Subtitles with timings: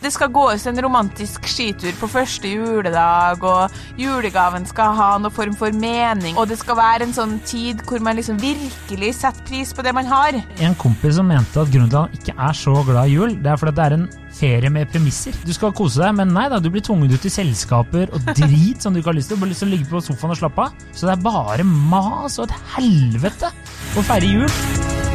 [0.00, 5.56] det skal gås en romantisk skitur på første juledag, og julegaven skal ha noen form
[5.58, 9.74] for mening, og det skal være en sånn tid hvor man liksom virkelig setter pris
[9.76, 10.40] på det man har.
[10.60, 13.36] En kompis som mente at grunnen til at han ikke er så glad i jul,
[13.40, 14.08] det er fordi det er en
[14.40, 15.36] ferie med premisser.
[15.44, 18.80] Du skal kose deg, men nei da, du blir tvunget ut i selskaper og drit
[18.80, 19.40] som du ikke har lyst til.
[19.40, 20.88] Du har lyst til å ligge på sofaen og slappe av.
[20.94, 23.52] Så det er bare mas og et helvete
[23.98, 25.09] å feire jul.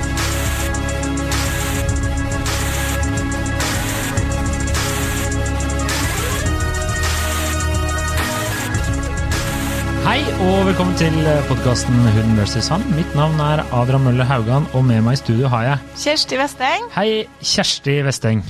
[10.05, 11.15] Hei og velkommen til
[11.49, 12.83] podkasten Hund versus han.
[12.95, 16.85] Mitt navn er Adrian Mølle Haugan, og med meg i studio har jeg Kjersti Vesteng.
[16.93, 17.07] Hei,
[17.41, 18.43] Kjersti Vesteng.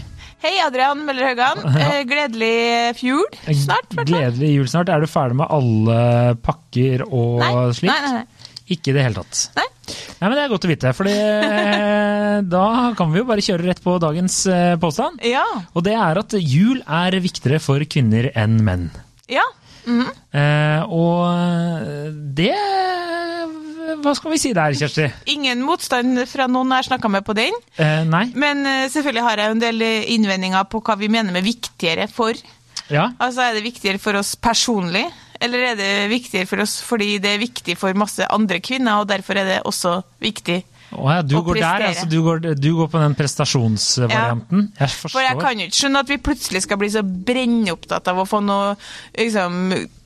[0.44, 1.63] Hei, Adrian Møller Haugan.
[1.80, 2.02] Ja.
[2.12, 2.52] gledelig
[3.08, 3.88] jul snart.
[3.96, 4.10] hvertfall.
[4.12, 4.91] Gledelig jul snart.
[4.94, 5.99] Er du ferdig med alle
[6.46, 7.91] pakker og Nei, slikt?
[7.94, 8.52] nei, nei, nei.
[8.76, 9.41] Ikke i det hele tatt.
[9.60, 9.66] Nei.
[10.20, 11.10] Nei, men Det er godt å vite, for
[12.55, 15.22] da kan vi jo bare kjøre rett på dagens eh, påstand.
[15.26, 15.44] Ja.
[15.77, 18.88] Og det er at jul er viktigere for kvinner enn menn.
[19.32, 19.46] Ja.
[19.86, 20.08] Mhm.
[20.34, 22.55] Eh, og det
[24.02, 25.05] Hva skal vi si der, Kjersti?
[25.34, 27.54] Ingen motstand fra noen jeg snakka med på den.
[27.77, 28.26] Eh, nei?
[28.36, 32.34] Men eh, selvfølgelig har jeg en del innvendinger på hva vi mener med viktigere for.
[32.92, 33.12] Ja?
[33.18, 35.05] Altså, Er det viktigere for oss personlig,
[35.42, 39.08] eller er det viktigere for oss fordi det er viktig for masse andre kvinner, og
[39.10, 40.64] derfor er det også viktig?
[40.96, 42.07] Å ja, du går der, altså.
[42.10, 44.70] Du går, du går på den prestasjonsvarianten.
[44.79, 45.18] Jeg forstår.
[45.18, 48.27] For jeg kan jo ikke skjønne at vi plutselig skal bli så brennopptatt av å
[48.29, 48.74] få noe
[49.18, 49.62] liksom,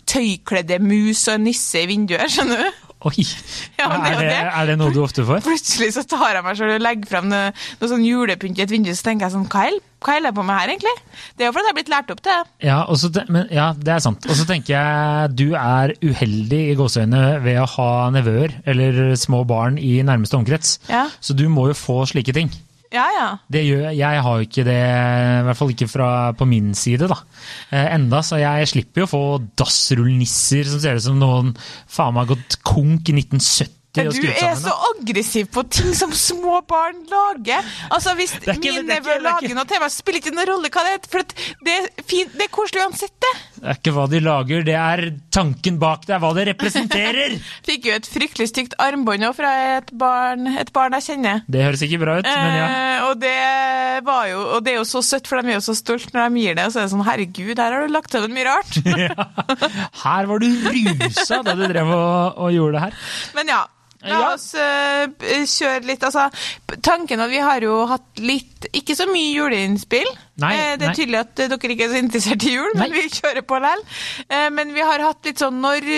[0.10, 2.86] tøykledde mus og nisse i vinduet, skjønner du?
[3.08, 3.24] Oi!
[3.80, 5.40] Ja, det er det, er det noe du ofte får?
[5.46, 8.74] Plutselig så tar jeg meg selv og legger frem noe, noe sånn julepynt i et
[8.74, 9.62] vindu, så tenker jeg sånn, hva
[10.10, 10.94] holder jeg på med her egentlig?
[11.40, 12.68] Det er jo fordi jeg er blitt lært opp til det.
[12.68, 12.78] Ja,
[13.16, 14.28] te- men, ja, det er sant.
[14.28, 19.46] Og så tenker jeg du er uheldig i gåseøynene ved å ha nevøer eller små
[19.48, 20.76] barn i nærmeste omkrets.
[20.92, 22.52] Ja, Så du må jo få slike ting.
[22.94, 23.06] Ja.
[23.16, 23.28] ja.
[23.52, 27.10] Det gjør, jeg har jo ikke det, i hvert fall ikke fra, på min side,
[27.12, 27.20] da.
[27.72, 29.24] Eh, enda, så jeg slipper jo å få
[29.62, 31.54] dassrullnisser som ser ut som noen
[31.90, 36.12] faen meg har gått konk i 1970 og Du er så aggressiv på ting som
[36.14, 37.66] små barn lager.
[37.90, 40.94] Altså, Hvis ikke- min nevø er lager noe meg, spiller ikke noen rolle hva det
[40.94, 41.10] er.
[41.10, 41.20] For
[41.66, 43.34] det er fint, det er koselig uansett, det.
[43.60, 45.02] Det er ikke hva de lager, det er
[45.36, 47.36] tanken bak det, er hva det representerer!
[47.68, 51.44] Fikk jo et fryktelig stygt armbånd òg fra et barn, et barn jeg kjenner.
[51.52, 52.68] Det høres ikke bra ut, men ja.
[52.70, 55.66] Eh, og, det var jo, og det er jo så søtt, for de er jo
[55.70, 56.68] så stolt når de gir det.
[56.70, 58.80] Og så er det sånn, herregud, her har du lagt sammen mye rart.
[59.06, 59.28] ja.
[60.06, 63.04] Her var du rusa da du drev og, og gjorde det her.
[63.38, 63.62] Men ja,
[64.08, 66.04] la oss uh, kjøre litt.
[66.08, 66.30] Altså,
[66.86, 70.08] tanken at vi har jo hatt litt, ikke så mye juleinnspill.
[70.40, 70.96] Nei, Eh, det er nei.
[70.96, 73.02] tydelig at eh, dere ikke er så interessert i jul, men Nei.
[73.02, 73.84] vi kjører på likevel.
[74.30, 75.90] Eh, men vi har hatt litt sånn når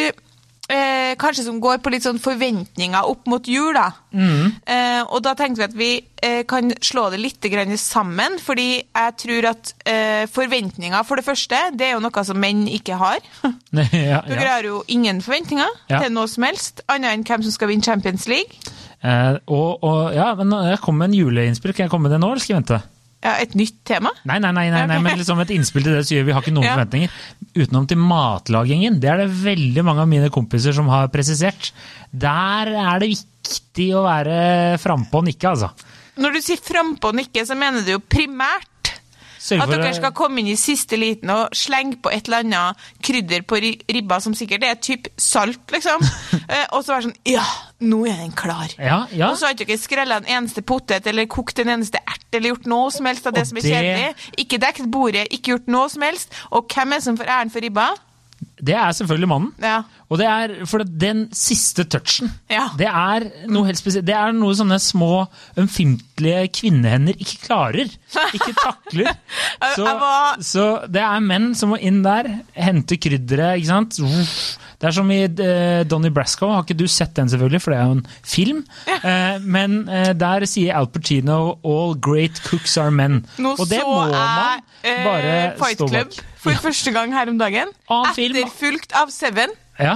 [0.72, 3.90] eh, Kanskje som går på litt sånn forventninger opp mot jul, da.
[4.16, 4.52] Mm.
[4.66, 5.90] Eh, og da tenkte vi at vi
[6.24, 11.28] eh, kan slå det litt grann sammen, fordi jeg tror at eh, forventninger, for det
[11.28, 13.20] første, det er jo noe som menn ikke har.
[13.72, 14.54] Ja, Dere ja.
[14.58, 16.02] har jo ingen forventninger Ja.
[16.04, 18.58] til noe som helst, annet enn hvem som skal vinne Champions League.
[19.02, 21.74] Eh, og, og, ja, men jeg kom med en juleinnspill.
[21.74, 22.82] Kan jeg komme med det nå, eller skal jeg vente?
[23.22, 24.10] Ja, et nytt tema?
[24.26, 26.54] Nei, nei, nei, nei, nei men liksom et innspill til det sier vi har ikke
[26.56, 26.74] noen Ja.
[26.74, 27.12] forventninger.
[27.54, 29.00] Utenom til matlagingen.
[29.00, 31.70] Det er det veldig mange av mine kompiser som har presisert.
[32.12, 34.40] Der er det viktig å være
[34.82, 35.70] frampå og nikke, altså.
[36.18, 38.66] Når du sier frampå og nikke, så mener du jo primært
[39.42, 42.84] Sørg at dere skal komme inn i siste liten og slenge på et eller annet
[43.02, 43.58] krydder på
[43.90, 46.04] ribba som sikkert er typ salt, liksom.
[46.52, 47.44] Eh, og så være sånn Ja,
[47.88, 48.74] nå er den klar.
[48.76, 49.30] Ja, ja.
[49.32, 52.52] Og så har ikke dere skrella en eneste potet eller kokt en eneste ert eller
[52.52, 54.30] gjort noe som helst av det Og som er det- kjedelig.
[54.44, 56.34] Ikke dekket bordet, ikke gjort noe som helst.
[56.52, 57.88] Og hvem er det som får æren for ribba?
[58.60, 59.54] Det er selvfølgelig mannen.
[59.64, 59.84] Ja.
[60.12, 62.66] Og det er for den siste touchen, Ja.
[62.76, 64.04] det er noe helt spesielt.
[64.06, 65.28] Det er noe sånne små,
[65.58, 67.94] ømfintlige kvinnehender ikke klarer.
[68.36, 69.14] Ikke takler.
[69.78, 69.86] Så,
[70.44, 72.28] så det er menn som må inn der,
[72.58, 74.00] hente krydderet, ikke sant.
[74.82, 77.80] Det er som i Donny Donnie Brasco, har ikke du sett den selvfølgelig, for det
[77.80, 78.62] er jo en film.
[78.98, 83.22] Eh, men eh, der sier Al Pacino 'all great cooks are men'.
[83.38, 86.24] Nå Og det må man eh, bare Fight stå Club bak.
[86.42, 86.58] for Ja.
[86.58, 87.68] første gang her om dagen.
[87.90, 89.50] Etterfulgt av Seven.
[89.80, 89.96] Ja.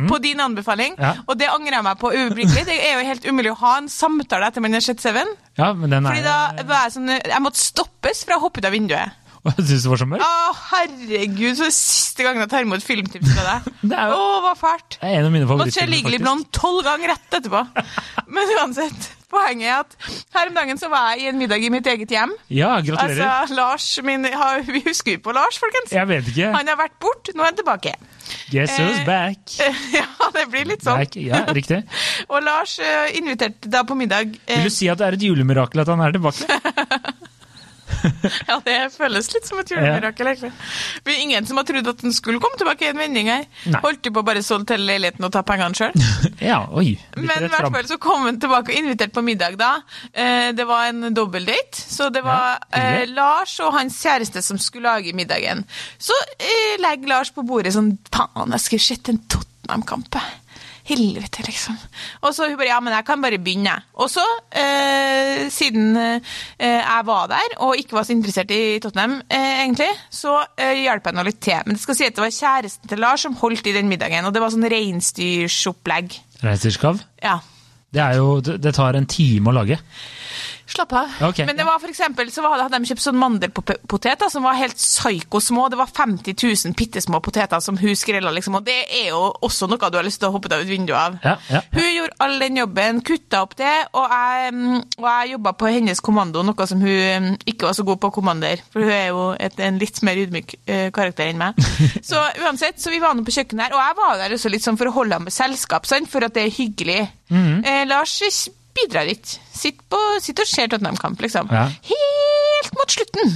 [0.00, 0.06] Mm.
[0.08, 0.94] På din anbefaling.
[0.96, 1.14] Ja.
[1.28, 2.62] Og det angrer jeg meg på uøyeblikkelig.
[2.68, 5.28] Det er jo helt umulig å ha en samtale etter man har sett Seven.
[5.58, 8.62] ja, men den er Fordi da var jeg sånn Jeg måtte stoppes fra å hoppe
[8.62, 9.16] ut av vinduet.
[9.44, 10.24] Og jeg synes det var så mørkt.
[10.24, 13.70] Å, herregud, så er det siste gangen jeg tar imot filmtips fra deg.
[13.92, 14.98] Det er Å, hva fælt.
[15.00, 16.24] det er en av mine Måtte se favorittfilmer, Legally faktisk.
[16.26, 17.62] Blonde tolv ganger rett etterpå.
[18.36, 19.96] Men uansett, poenget er at
[20.36, 22.32] her om dagen så var jeg i en middag i mitt eget hjem.
[22.50, 23.22] Ja, gratulerer.
[23.40, 25.92] Altså, Lars, min, har, Vi husker jo på Lars, folkens.
[25.94, 26.50] Jeg vet ikke.
[26.56, 27.94] Han har vært bort, nå er han tilbake.
[28.50, 29.56] Guess who's Eh, back.
[30.00, 30.06] Ja,
[30.36, 31.00] det blir litt sånn.
[31.02, 31.16] back.
[31.18, 31.80] Ja, riktig.
[32.32, 35.24] Og Lars eh, inviterte da på middag eh, Vil du si at det er et
[35.30, 36.60] julemirakel at han er tilbake?
[38.50, 40.50] Ja, det føles litt som et julemirakel, egentlig.
[41.04, 43.44] Det er ingen som har trodd at den skulle komme tilbake i en vending her.
[43.70, 43.80] Nei.
[43.84, 45.94] Holdt du på å bare solge hele leiligheten og ta pengene sjøl?
[46.50, 46.94] Ja, oi.
[47.20, 49.72] Men i hvert fall så kom han tilbake og inviterte på middag da.
[50.12, 53.06] Eh, Det var en dobbeltdate, så det var Ja, eh.
[53.12, 55.64] Lars og hans kjæreste som skulle lage middagen.
[56.00, 60.08] Så eh, legger Lars på bordet sånn Faen, jeg skulle sett en Tottenham-kamp.
[60.16, 60.38] jeg.
[60.88, 61.76] Helvete, liksom.
[62.24, 63.74] Og så hun bare Ja, men jeg kan bare begynne.
[64.00, 66.20] Og så, eh, siden eh,
[66.58, 71.06] jeg var der og ikke var så interessert i Tottenham, eh, egentlig, så eh, hjalp
[71.06, 71.60] jeg nå litt til.
[71.66, 74.24] Men det skal si at det var kjæresten til Lars som holdt i den middagen,
[74.24, 76.16] og det var sånn reinsdyrsopplegg.
[76.44, 77.02] Reinsdyrskav.
[77.22, 77.40] Ja.
[77.90, 79.80] Det, jo, det tar en time å lage.
[80.70, 81.14] Slapp av.
[81.30, 84.78] Okay, Men det var for eksempel, så hadde de kjøpt sånn mandelpoteter som var helt
[84.78, 85.64] psyko-små.
[85.72, 88.54] Det var 50 000 bitte små poteter som hun skrella, liksom.
[88.60, 91.18] Og det er jo også noe du har lyst til å hoppe ut vinduet av.
[91.24, 91.62] Ja, ja.
[91.74, 95.72] Hun gjorde all den jobben, kutta opp det, og jeg, mm, og jeg jobba på
[95.74, 98.62] hennes kommando, noe som hun mm, ikke var så god på å kommandere.
[98.70, 101.58] For hun er jo et, en litt mer ydmyk eh, karakter enn meg.
[102.10, 104.64] Så uansett, så vi var nå på kjøkkenet her, og jeg var der også litt
[104.64, 106.08] sånn for å holde ham med selskap, sant?
[106.10, 107.02] for at det er hyggelig.
[107.30, 107.60] Mhm.
[107.64, 108.16] eh, Lars
[108.76, 109.38] bidrar ikke.
[109.60, 111.50] Sitt, på, sitt og ser Tottenham-kamp, liksom.
[111.52, 111.66] Ja.
[111.90, 113.32] Helt mot slutten.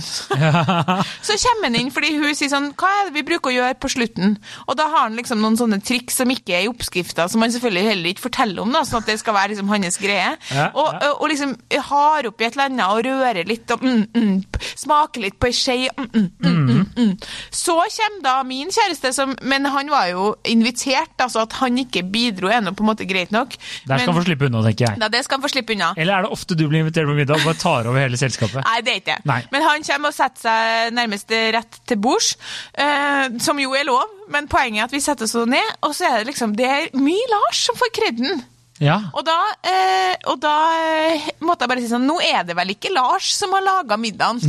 [1.27, 3.77] Så kommer han inn fordi hun sier sånn Hva er det vi bruker å gjøre
[3.81, 4.37] på slutten?
[4.69, 7.53] Og da har han liksom noen sånne triks som ikke er i oppskrifta, som han
[7.53, 10.35] selvfølgelig heller ikke forteller om, da, sånn at det skal være liksom hans greie.
[10.55, 11.55] Ja, og, og, og liksom
[11.89, 15.57] har oppi et eller annet og rører litt og mm, mm, smaker litt på ei
[15.57, 15.77] skje.
[15.99, 17.13] Mm, mm, mm, mm.
[17.55, 22.05] Så kommer da min kjæreste, som, men han var jo invitert, altså at han ikke
[22.15, 23.57] bidro er nå på en måte greit nok.
[23.89, 25.03] Der skal han få slippe unna, tenker jeg.
[25.03, 25.93] da, det skal han få slippe unna.
[25.97, 28.63] Eller er det ofte du blir invitert på middag og bare tar over hele selskapet?
[28.65, 29.39] Nei, det er ikke det.
[29.55, 32.33] Men han kommer og setter seg nærmest rett til bords,
[32.79, 34.09] eh, som jo er lov.
[34.33, 36.91] Men poenget er at vi setter oss ned, og så er det liksom Det er
[36.97, 38.45] mye Lars som får kreden.
[38.83, 38.97] Ja.
[39.15, 42.73] Og da, eh, og da eh, måtte jeg bare si sånn Nå er det vel
[42.73, 44.41] ikke Lars som har laga middagen.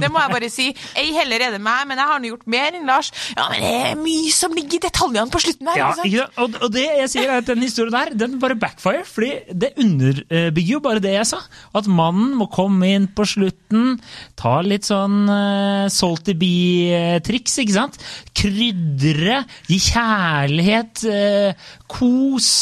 [0.00, 0.66] Det må jeg bare si.
[1.00, 3.08] Ei heller er det meg, men jeg har nå gjort mer enn Lars.
[3.32, 5.80] Ja, men det er mye som ligger i detaljene på slutten her.
[5.80, 6.26] Ja, ikke?
[6.44, 9.32] Og, og det jeg sier er at den historien der, den bare backfire, fordi
[9.64, 11.40] det underbygger jo bare det jeg sa.
[11.76, 13.96] At mannen må komme inn på slutten,
[14.40, 17.98] ta litt sånn uh, salty bee-triks, ikke sant?
[18.36, 19.42] Krydre,
[19.72, 22.52] gi kjærlighet, uh, kos.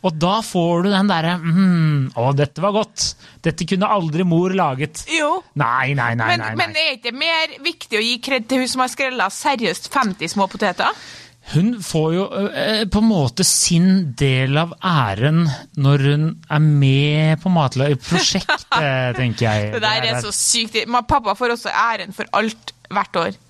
[0.00, 3.10] Og da får du den derre mm, Å, dette var godt.
[3.44, 5.04] Dette kunne aldri mor laget.
[5.12, 5.40] Jo.
[5.60, 6.28] Nei, nei, nei.
[6.32, 6.84] Men, nei, men nei.
[6.86, 10.48] er ikke mer viktig å gi kred til hun som har skrella seriøst 50 små
[10.50, 11.02] poteter?
[11.50, 15.42] Hun får jo eh, på en måte sin del av æren
[15.80, 18.68] når hun er med på matlagerprosjektet,
[19.20, 19.70] tenker jeg.
[19.74, 20.78] Det der er så sykt.
[20.86, 23.40] Men Pappa får også æren for alt hvert år.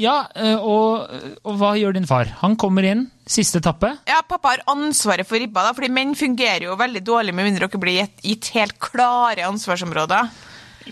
[0.00, 1.10] Ja, eh, og,
[1.46, 2.30] og hva gjør din far?
[2.40, 3.92] Han kommer inn, siste etappe.
[4.10, 7.68] Ja, pappa har ansvaret for ribba, da, fordi menn fungerer jo veldig dårlig med mindre
[7.68, 10.32] dere blir gitt, gitt helt klare ansvarsområder.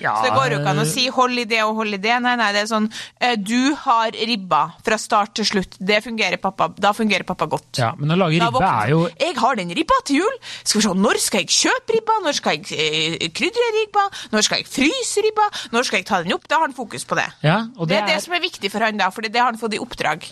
[0.00, 1.98] Ja, Så det går jo ikke an å si 'hold i det og hold i
[1.98, 2.20] det'.
[2.22, 2.88] Nei, nei, det er sånn
[3.20, 5.76] eh, Du har ribba fra start til slutt.
[5.78, 6.68] Det fungerer pappa.
[6.68, 7.78] Da fungerer pappa godt.
[7.78, 9.08] Ja, men å lage ribbe er jo.
[9.20, 10.36] Jeg har den ribba til jul.
[10.64, 12.18] Skal vi se, Når skal jeg kjøpe ribba?
[12.24, 14.08] Når skal jeg eh, krydre ribba?
[14.32, 15.48] Når skal jeg fryse ribba?
[15.72, 16.48] Når skal jeg ta den opp?
[16.48, 17.28] Da har han fokus på det.
[17.42, 19.52] Ja, og Det det er det som er viktig for han da, for det har
[19.52, 20.24] han fått i oppdrag.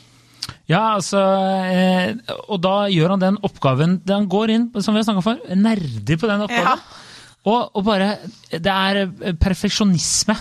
[0.70, 2.14] Ja, altså eh,
[2.48, 6.18] Og da gjør han den oppgaven Han går inn, som vi har snakka for, nerdig
[6.20, 6.78] på den oppgaven.
[6.78, 7.08] Ja.
[7.48, 8.19] Og, og bare
[8.52, 10.34] Det er eh, perfeksjonisme.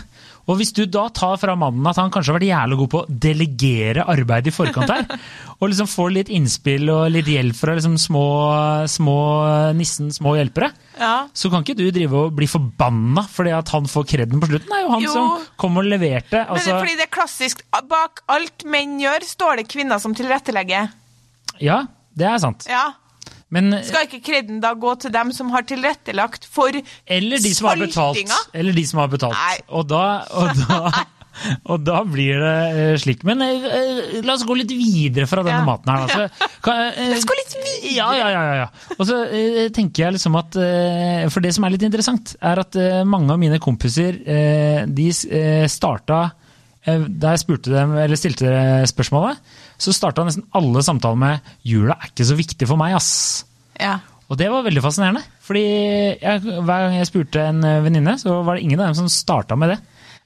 [0.49, 2.99] Og hvis du da tar fra mannen at han kanskje har vært jævlig god på
[3.03, 5.03] å delegere arbeid i forkant her,
[5.61, 8.23] og liksom får litt innspill og litt hjelp fra liksom små,
[8.89, 9.17] små
[9.77, 11.27] nissen, små hjelpere, Ja.
[11.37, 14.73] så kan ikke du drive og bli forbanna fordi at han får kreden på slutten.
[14.73, 15.13] Det er jo han Jo.
[15.13, 16.41] som kom og leverte.
[16.41, 17.61] Men Altså, fordi det er klassisk.
[17.93, 20.89] Bak alt menn gjør, står det kvinner som tilrettelegger.
[21.61, 21.83] ja,
[22.17, 22.65] det er sant.
[22.67, 22.87] Ja.
[23.55, 26.69] Men Skal ikke kreden da gå til dem som har tilrettelagt for
[27.09, 28.35] Eller de som har betalt.
[28.53, 29.33] Eller de som har betalt.
[29.33, 29.55] Nei.
[29.73, 30.03] Og da,
[30.37, 30.91] og da,
[31.71, 32.51] og da blir det
[32.83, 33.23] eh, slik.
[33.25, 35.65] Men eh, eh, la oss gå litt videre fra denne Ja.
[35.65, 36.05] maten her.
[36.05, 37.95] Altså, kan, eh, La oss gå litt videre.
[37.97, 38.43] Ja, ja, ja.
[38.61, 38.67] ja.
[38.99, 42.61] Og så eh, tenker jeg liksom at eh, For det som er litt interessant, er
[42.61, 46.19] at eh, mange av mine kompiser, eh, de eh, starta
[46.85, 48.53] eh, da jeg spurte dem, eller stilte
[48.93, 49.41] spørsmålet,
[49.79, 53.45] så starta nesten alle samtaler med 'jula er ikke så viktig for meg', ass'.
[53.79, 53.99] Ja.
[54.29, 55.23] Og det var veldig fascinerende.
[55.41, 55.65] Fordi
[56.21, 59.09] jeg, hver gang jeg spurte en eh, venninne, så var det ingen av dem som
[59.09, 59.79] starta med det.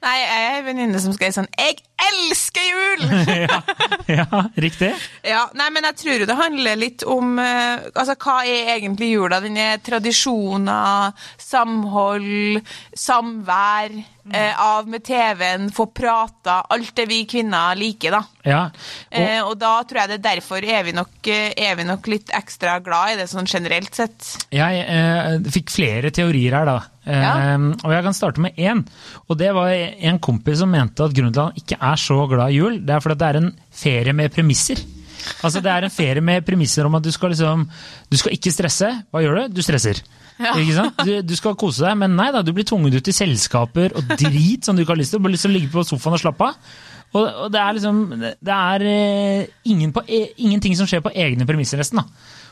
[0.03, 1.77] Nei, jeg er en venninne som skrev sånn Jeg
[2.10, 3.03] elsker jul!
[3.48, 3.62] ja,
[4.07, 4.93] ja, riktig.
[5.24, 9.13] Ja, nei, men jeg tror jo det handler litt om uh, Altså, hva er egentlig
[9.13, 9.39] jula?
[9.43, 12.62] Den er tradisjoner, samhold,
[12.98, 13.95] samvær,
[14.33, 18.24] uh, av med TV-en, få prata, alt det vi kvinner liker, da.
[18.43, 21.88] Ja, og, uh, og da tror jeg det er derfor er vi, nok, er vi
[21.88, 24.33] nok litt ekstra glad i det sånn generelt sett.
[24.53, 26.79] Jeg fikk flere teorier her, da.
[27.03, 27.57] Ja.
[27.83, 28.83] Og jeg kan starte med én.
[29.27, 32.17] Og det var en kompis som mente at grunnen til at han ikke er så
[32.31, 33.51] glad i jul, det er fordi det er en
[33.83, 34.81] ferie med premisser.
[35.43, 37.62] Altså Det er en ferie med premisser om at du skal liksom
[38.12, 38.89] Du skal ikke stresse.
[39.07, 39.55] Hva gjør du?
[39.55, 40.01] Du stresser.
[40.39, 40.97] Ikke sant?
[41.05, 44.15] Du, du skal kose deg, men nei da, du blir tvunget ut i selskaper og
[44.19, 45.21] drit som du ikke har lyst til.
[45.21, 46.73] Du har lyst til å ligge på sofaen og slappe av.
[47.13, 51.13] Og, og det er liksom Det er eh, ingen på, e, ingenting som skjer på
[51.13, 52.01] egne premisser, nesten.
[52.01, 52.07] da.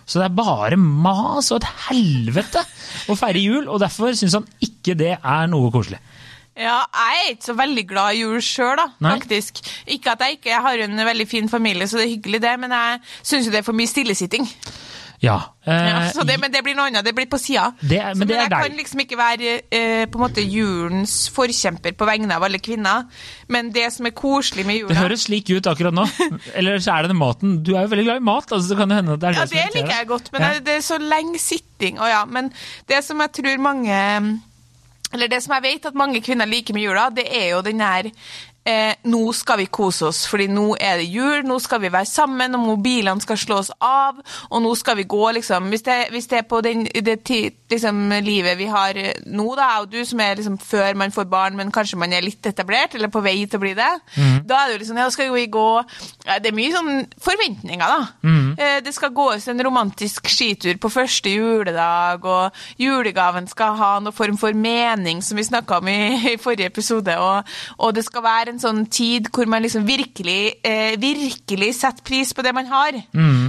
[0.05, 2.62] Så det er bare mas og et helvete
[3.10, 6.00] å feire jul, og derfor syns han ikke det er noe koselig.
[6.58, 9.13] Ja, jeg er ikke så veldig glad i jul sjøl, da, Nei.
[9.15, 9.62] faktisk.
[9.88, 12.55] Ikke at jeg ikke jeg har en veldig fin familie, så det er hyggelig, det,
[12.60, 14.50] men jeg syns jo det er for mye stillesitting.
[15.22, 15.36] Ja.
[15.70, 17.67] eh, Ja, så det, men det blir noe annet, det blir på sida.
[17.79, 18.63] Det men er jeg deg.
[18.65, 23.05] kan liksom ikke være eh, på en måte julens forkjemper på vegne av alle kvinner,
[23.48, 26.08] men det som er koselig med det høres slik ut akkurat nå.
[26.58, 27.60] Eller så er det den maten.
[27.63, 29.39] Du er jo veldig glad i mat, altså, så kan det hende at det er
[29.39, 30.53] Ja, det det liker jeg godt, men Ja.
[30.58, 32.00] det- det er så lenge sitting.
[32.01, 32.51] Å ja, men
[32.89, 34.41] det som jeg tror mange
[35.13, 37.84] Eller det som jeg vet at mange kvinner liker med jula, det er jo den
[37.84, 38.08] her
[38.65, 42.06] eh, Nå skal vi kose oss, fordi nå er det jul, nå skal vi være
[42.06, 45.70] sammen, og mobilene skal slås av, og nå skal vi gå, liksom.
[45.74, 47.18] Hvis det, hvis det er på den, det
[47.72, 51.25] liksom, livet vi har eh, nå, da, og du, som er liksom før man får
[51.32, 53.89] barn, men kanskje man er litt etablert, eller på vei til å bli det,
[54.46, 55.65] da er det jo liksom Ja, skal vi gå?
[56.44, 56.91] Det er mye sånn
[57.22, 58.08] forventninger, da.
[58.58, 62.51] Eh, Det skal gås en romantisk skitur på første juledag, og
[62.82, 67.15] julegaven skal ha noen form for mening, som vi snakka om i, i forrige episode,
[67.18, 67.48] og,
[67.80, 72.34] og det skal være en sånn tid hvor man liksom virkelig, eh, virkelig setter pris
[72.36, 73.01] på det man har.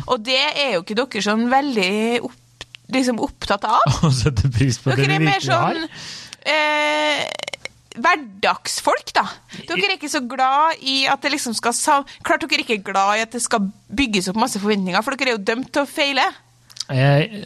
[0.07, 1.93] Og det er jo ikke dere sånn veldig
[2.27, 3.85] opp, liksom opptatt av.
[4.09, 5.81] Å sette pris på det Dere vi er mer har.
[5.83, 5.89] sånn
[6.53, 7.27] eh,
[8.03, 9.27] hverdagsfolk, da.
[9.69, 11.75] Dere er ikke så glad i at det liksom skal
[12.25, 15.35] Klart dere ikke er glad i at det skal bygges opp masse forventninger, for dere
[15.35, 16.25] er jo dømt til å feile.
[16.93, 17.43] Eh,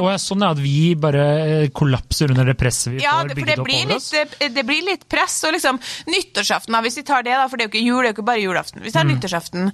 [0.00, 3.34] og jeg, sånn er at vi bare eh, kollapser under det presset vi Ja, får
[3.34, 4.10] bygget opp over oss.
[4.12, 5.38] litt, det, det blir litt press.
[5.48, 5.80] Og liksom
[6.12, 8.18] nyttårsaften, hvis vi tar det, da, for det er jo ikke jul, det er jo
[8.18, 8.82] ikke bare julaften.
[8.82, 9.14] Hvis vi tar Mm.
[9.16, 9.72] nyttårsaften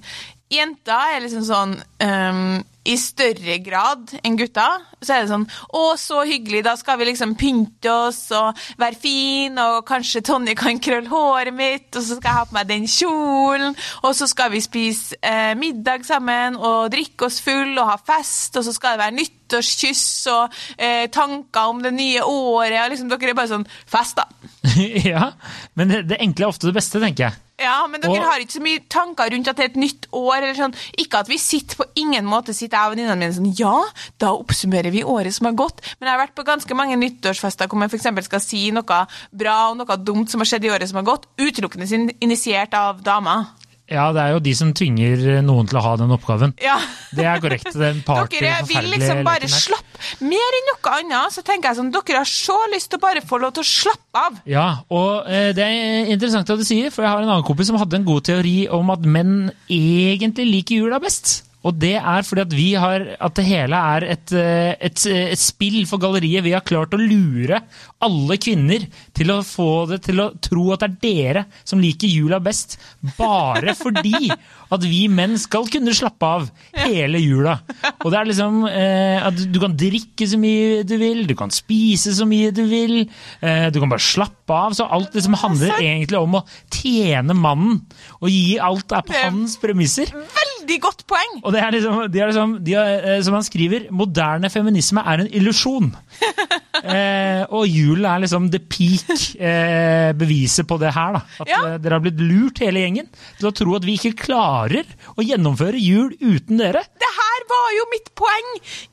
[0.49, 4.67] Jenter er liksom sånn ehm, I større grad enn gutta,
[5.01, 8.99] så er det sånn Å, så hyggelig, da skal vi liksom pynte oss og være
[9.01, 12.69] fin, og kanskje Tonje kan krølle håret mitt, og så skal jeg ha på meg
[12.71, 17.91] den kjolen, og så skal vi spise eh, middag sammen og drikke oss full og
[17.91, 22.79] ha fest, og så skal det være nyttårskyss og eh, tanker om det nye året,
[22.85, 24.25] og liksom dere er bare sånn Fest, da.
[25.11, 25.31] ja,
[25.79, 27.46] men det, det enkle er ofte det beste, tenker jeg.
[27.59, 30.05] Ja, men dere Og- har ikke så mye tanker rundt at det er et nytt
[30.13, 30.37] år.
[30.37, 30.75] eller sånn.
[30.99, 33.83] Ikke at vi sitter på ingen måte sitter jeg og venninnene mine sånn Ja,
[34.19, 35.81] da oppsummerer vi året som har gått.
[35.99, 38.25] Men jeg har vært på ganske mange nyttårsfester hvor man f.eks.
[38.25, 41.25] skal si noe bra og noe dumt som har skjedd i året som har gått,
[41.39, 43.47] utelukkende initiert av damer.
[43.87, 46.53] Ja, det er jo de som tvinger noen til å ha den oppgaven.
[46.59, 46.75] Ja.
[47.15, 47.69] Det er korrekt.
[47.77, 49.85] Den party, Dere vil liksom bare slappe
[50.27, 53.23] Mer enn noe annet så tenker jeg sånn Dere har så lyst til å bare
[53.25, 54.37] få lov til å slappe av.
[54.49, 57.71] Ja, og eh, det er interessant at du sier, for jeg har en annen kompis
[57.71, 61.46] som hadde en god teori om at menn egentlig liker jula best.
[61.67, 65.41] Og det er fordi at vi har At det hele er et, eh, et, et
[65.41, 66.45] spill for galleriet.
[66.45, 67.61] Vi har klart å lure
[68.03, 68.85] alle kvinner
[69.17, 72.77] til å få det til å tro at det er dere som liker jula best.
[73.17, 76.47] Bare fordi at vi menn skal kunne slappe av
[76.77, 77.57] hele jula.
[78.03, 81.53] Og det er liksom eh, at du kan drikke så mye du vil, du kan
[81.53, 82.99] spise så mye du vil,
[83.41, 84.77] eh, du kan bare slappe av.
[84.77, 87.81] Så alt liksom handler egentlig om å tjene mannen,
[88.21, 90.13] og gi alt er på hans premisser.
[90.13, 91.37] Veldig godt poeng!
[91.43, 94.99] Og det er liksom, de er liksom de er, eh, Som han skriver, moderne feminisme
[95.05, 95.93] er en illusjon.
[96.77, 99.09] Eh, og julen er liksom the peak
[99.41, 101.15] eh, beviset på det her.
[101.17, 101.21] da.
[101.41, 101.61] At Ja.
[101.71, 103.07] eh, dere har blitt lurt hele gjengen
[103.39, 104.85] til å tro at vi ikke klarer
[105.17, 106.83] å gjennomføre jul uten dere.
[107.01, 108.51] det her var jo mitt poeng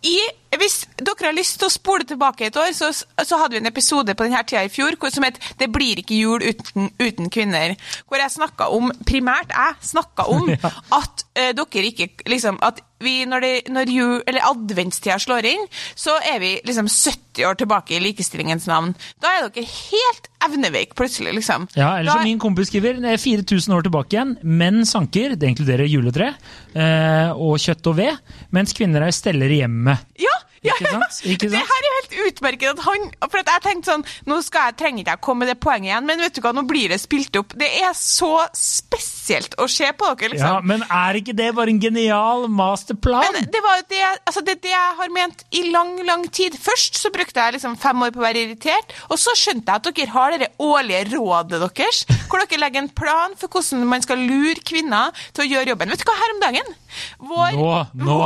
[0.09, 0.17] i
[0.61, 3.71] Hvis dere har lyst til å spole tilbake et år, så, så hadde vi en
[3.71, 7.77] episode på denne tida i fjor som het 'Det blir ikke jul uten, uten kvinner'.
[8.09, 10.71] Hvor jeg snakka om, primært jeg snakka om, Ja.
[10.93, 15.67] at uh, dere ikke liksom At vi, når, det, når jul, eller adventstida slår inn,
[15.99, 18.95] så er vi liksom 70 år tilbake i likestillingens navn.
[19.21, 21.69] Da er dere helt evneveik plutselig, liksom.
[21.77, 24.39] Ja, eller Da- som min kompis skriver, det er 4000 år tilbake igjen.
[24.43, 26.35] Menn sanker, det inkluderer juletre,
[26.77, 28.19] uh, og kjøtt og ved,
[28.53, 29.99] mens kvinner er steller i hjemmet.
[30.19, 30.35] Ja,
[30.65, 31.19] ja, Ikke sant?
[31.35, 32.71] Ikke Det her er helt utmerket.
[32.75, 35.53] At han, for at jeg tenkte sånn, Nå skal jeg, trenger ikke jeg komme med
[35.53, 37.55] det poenget igjen, men vet du hva, nå blir det spilt opp.
[37.59, 40.57] Det er så spesielt å se på dere, liksom.
[40.57, 40.63] Ja.
[40.65, 43.27] Men er ikke det bare en genial masterplan?
[43.35, 46.57] Men det var det, altså det, det jeg har ment i lang, lang tid.
[46.61, 49.83] Først så brukte jeg liksom fem år på å være irritert, og så skjønte jeg
[49.83, 54.05] at dere har det årlige rådet deres, hvor dere legger en plan for hvordan man
[54.05, 55.93] skal lure kvinner til å gjøre jobben.
[55.93, 56.75] Vet du hva, her om dagen?
[57.19, 57.71] Vår, Nå,
[58.01, 58.19] nå,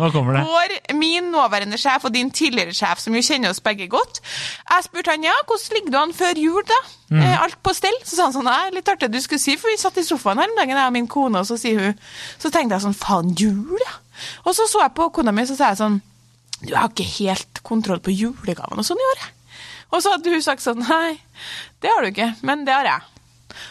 [0.00, 0.44] nå kommer det.
[0.48, 4.20] Vår, min nåværende sjef og din tidligere sjef, som jo kjenner oss begge godt,
[4.70, 6.80] jeg spurte han ja, hvordan ligger du an før jul, da?
[7.10, 7.20] Mm.
[7.20, 7.98] Eh, alt på stell?
[8.06, 10.40] Så sa han sånn, nei, litt artig du skulle si, for vi satt i sofaen
[10.40, 12.02] her om dagen, jeg og min kone, og så sier hun,
[12.40, 13.96] så tenkte jeg sånn, faen, jul, ja.
[14.44, 16.00] Og så så jeg på kona mi, så sa jeg sånn,
[16.64, 19.58] du har ikke helt kontroll på julegaven og sånn i år, jeg.
[19.94, 21.18] Og så hadde hun sagt sånn, nei,
[21.84, 23.10] det har du ikke, men det har jeg.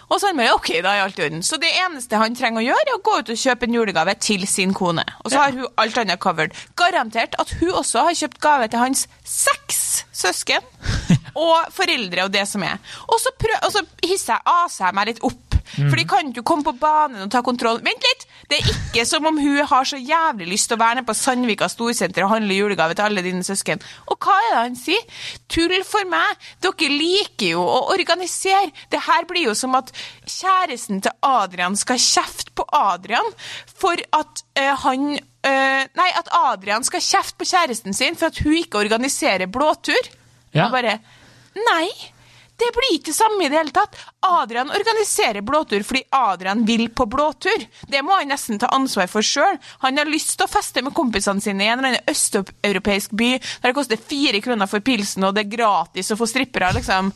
[0.10, 1.44] Og så han bare, ok, da er alt i orden.
[1.46, 4.16] Så det eneste han trenger å gjøre, er å gå ut og kjøpe en julegave
[4.24, 5.06] til sin kone.
[5.24, 6.56] Og så har hun alt annet covered.
[6.80, 9.82] Garantert at hun også har kjøpt gave til hans seks
[10.14, 10.64] søsken
[11.46, 12.80] og foreldre og det som er.
[13.08, 15.53] Og så, prøv, og så hisser jeg, aser jeg meg litt opp.
[15.74, 17.82] For de kan ikke komme på banen og ta kontroll.
[17.86, 18.26] Vent litt!
[18.50, 21.16] Det er ikke som om hun har så jævlig lyst til å være nede på
[21.18, 23.82] Sandvika storsenter og handle julegave til alle dine søsken.
[24.12, 25.20] Og hva er det han sier?
[25.52, 26.48] Tull for meg!
[26.64, 28.74] Dere liker jo å organisere.
[28.94, 29.90] Det her blir jo som at
[30.30, 33.34] kjæresten til Adrian skal kjefte på Adrian
[33.74, 38.42] for at eh, han eh, Nei, at Adrian skal kjefte på kjæresten sin for at
[38.44, 40.12] hun ikke organiserer blåtur.
[40.54, 40.68] Ja.
[40.68, 41.00] Og bare
[41.58, 41.88] Nei!
[42.64, 43.98] Det blir ikke det samme i det hele tatt.
[44.24, 47.66] Adrian organiserer blåtur fordi Adrian vil på blåtur.
[47.92, 49.58] Det må han nesten ta ansvar for sjøl.
[49.84, 53.32] Han har lyst til å feste med kompisene sine i en eller annen østeuropeisk by
[53.36, 57.12] der det koster fire kroner for pilsen og det er gratis å få strippere, liksom.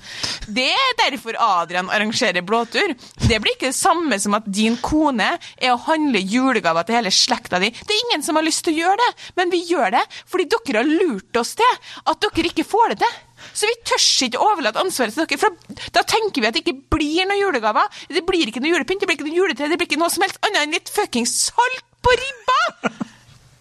[0.51, 2.95] Det er derfor Adrian arrangerer blåtur.
[3.23, 7.13] Det blir ikke det samme som at din kone er å handle julegaver til hele
[7.13, 7.71] slekta di.
[7.71, 10.49] Det er ingen som har lyst til å gjøre det, men vi gjør det fordi
[10.57, 13.17] dere har lurt oss til at dere ikke får det til.
[13.53, 16.79] Så vi tør ikke overlate ansvaret til dere, for da tenker vi at det ikke
[16.97, 17.91] blir noen julegaver.
[18.11, 20.25] Det blir ikke noe julepynt, det blir ikke noe juletre, det blir ikke noe som
[20.25, 22.61] helst annet enn litt fuckings salt på ribba!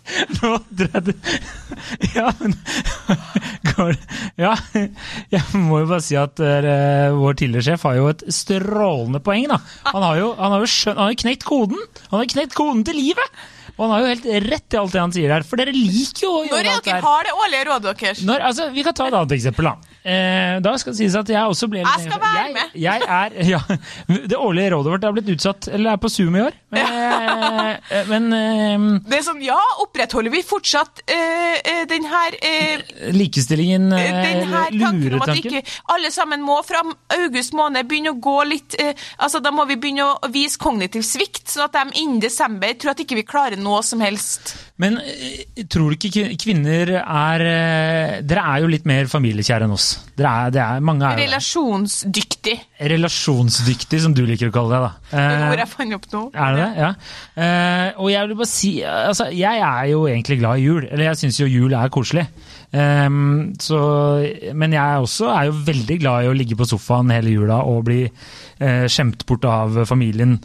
[0.39, 1.17] Nå dreide
[2.15, 2.53] Ja, men
[3.73, 3.97] går
[4.39, 4.53] Ja,
[5.33, 9.49] jeg må jo bare si at uh, vår tidligere sjef har jo et strålende poeng,
[9.51, 9.59] da.
[9.91, 11.83] Han har jo, han har jo skjønt, han har knekt koden!
[12.13, 13.45] Han har knekt koden til livet!
[13.77, 16.23] Og han har jo helt rett i alt det han sier her, for dere liker
[16.25, 17.05] jo å Når gjøre er alt det dere her.
[17.05, 18.23] har det årlige rådet deres?
[18.25, 19.96] Når, altså, vi kan ta et annet eksempel, da.
[20.07, 22.75] Eh, da skal det sies at jeg også ble litt Jeg skal være med.
[22.79, 23.59] Jeg er, ja,
[24.31, 26.55] det årlige rådet vårt er blitt utsatt, eller er på Zoom i år.
[26.77, 26.93] Men,
[27.91, 32.37] eh, men eh, Det er sånn, ja, opprettholder vi fortsatt øh, øh, den her
[33.17, 36.83] likestillingen, eh, den her tanken om at luretanken ikke alle sammen må fra
[37.17, 41.47] august måned begynne å gå litt altså Da må vi begynne å vise kognitiv svikt,
[41.51, 44.55] sånn at de innen desember tror at ikke vi klarer noe som helst.
[44.83, 49.73] Men eh, tror du ikke kvinner er eh, Dere er jo litt mer familiekjære enn
[49.73, 49.87] oss.
[50.19, 51.23] Dere er, det er, mange er.
[51.23, 52.57] Relasjonsdyktig.
[52.93, 54.83] relasjonsdyktig, som du liker å kalle det.
[54.85, 54.91] da.
[55.15, 56.23] Hvor Eh, ord jeg fant opp nå.
[56.35, 56.85] Er det det?
[56.85, 56.91] Ja.
[57.47, 60.85] Eh, og jeg vil bare si altså, Jeg er jo egentlig glad i jul.
[60.91, 62.27] Eller jeg syns jo jul er koselig.
[62.77, 63.79] Ehm, så,
[64.55, 67.85] men jeg også er jo veldig glad i å ligge på sofaen hele jula og
[67.87, 70.37] bli uh, skjemt bort av familien.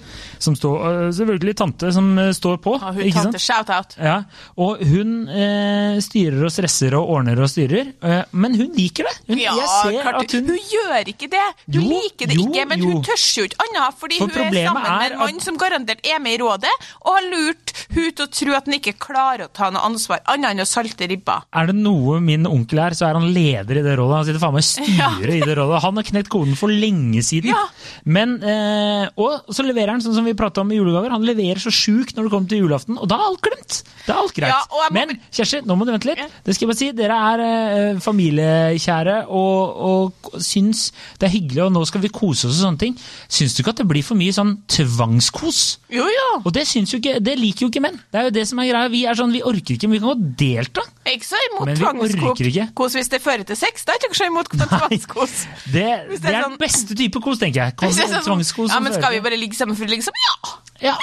[0.42, 2.78] Som står, uh, selvfølgelig tante som eh, står på.
[2.80, 3.48] Ja, hun ikke tante, sant?
[3.68, 3.98] shout-out.
[4.00, 4.16] Ja,
[4.62, 7.92] og hun uh, styrer og stresser og ordner og styrer,
[8.32, 9.16] men hun liker det.
[9.28, 11.46] Hun, Ja, jeg ser klart, at hun, hun gjør ikke det.
[11.66, 12.92] Du Jo, liker det jo, ikke, men jo.
[12.92, 15.58] hun tør jo ikke annet, fordi For hun er sammen med en mann at- som
[15.60, 18.96] garantert er med i rådet, og har lurt hun til å tro at han ikke
[19.02, 21.42] klarer å ta noe ansvar, annet enn å salte ribba.
[21.58, 24.16] Er det noe min onkel her, så er han leder i det rådet.
[24.20, 25.82] Han sitter faen meg i styret i det rådet.
[25.84, 27.52] Han har knekt koden for lenge siden.
[27.54, 27.66] Ja.
[28.06, 31.60] Men, eh, og så leverer han, sånn som vi prata om i julegaver, han leverer
[31.62, 33.82] så sjukt når det kommer til julaften, og da er alt glemt.
[34.06, 34.50] Det er alt greit.
[34.50, 36.22] Ja, må- Men Kjersti, nå må du vente litt.
[36.46, 40.88] Det skal jeg bare si, Dere er eh, familiekjære og, og syns
[41.22, 42.96] det er hyggelig, og nå skal vi kose oss og sånne ting.
[43.32, 45.62] Syns du ikke at det blir for mye sånn tvangskos?
[45.94, 46.28] Jo, ja.
[46.42, 48.00] Og det, syns jo ikke, det liker jo ikke menn.
[48.12, 48.92] Det er jo det som er greia.
[48.94, 50.86] Vi er sånn, vi orker ikke, men vi kan godt delta.
[51.02, 53.86] Jeg er ikke så imot tvangskos hvis det fører til sex.
[53.88, 55.38] Da er jeg ikke så imot tvangskos.
[55.66, 57.76] Det, det det er er sånn- den beste type kos, tenker jeg.
[57.82, 60.22] Kos, er sånn, ja, men skal vi bare ligge sammen for å ligge sammen?
[60.28, 60.92] Ja!
[60.92, 60.98] Ja.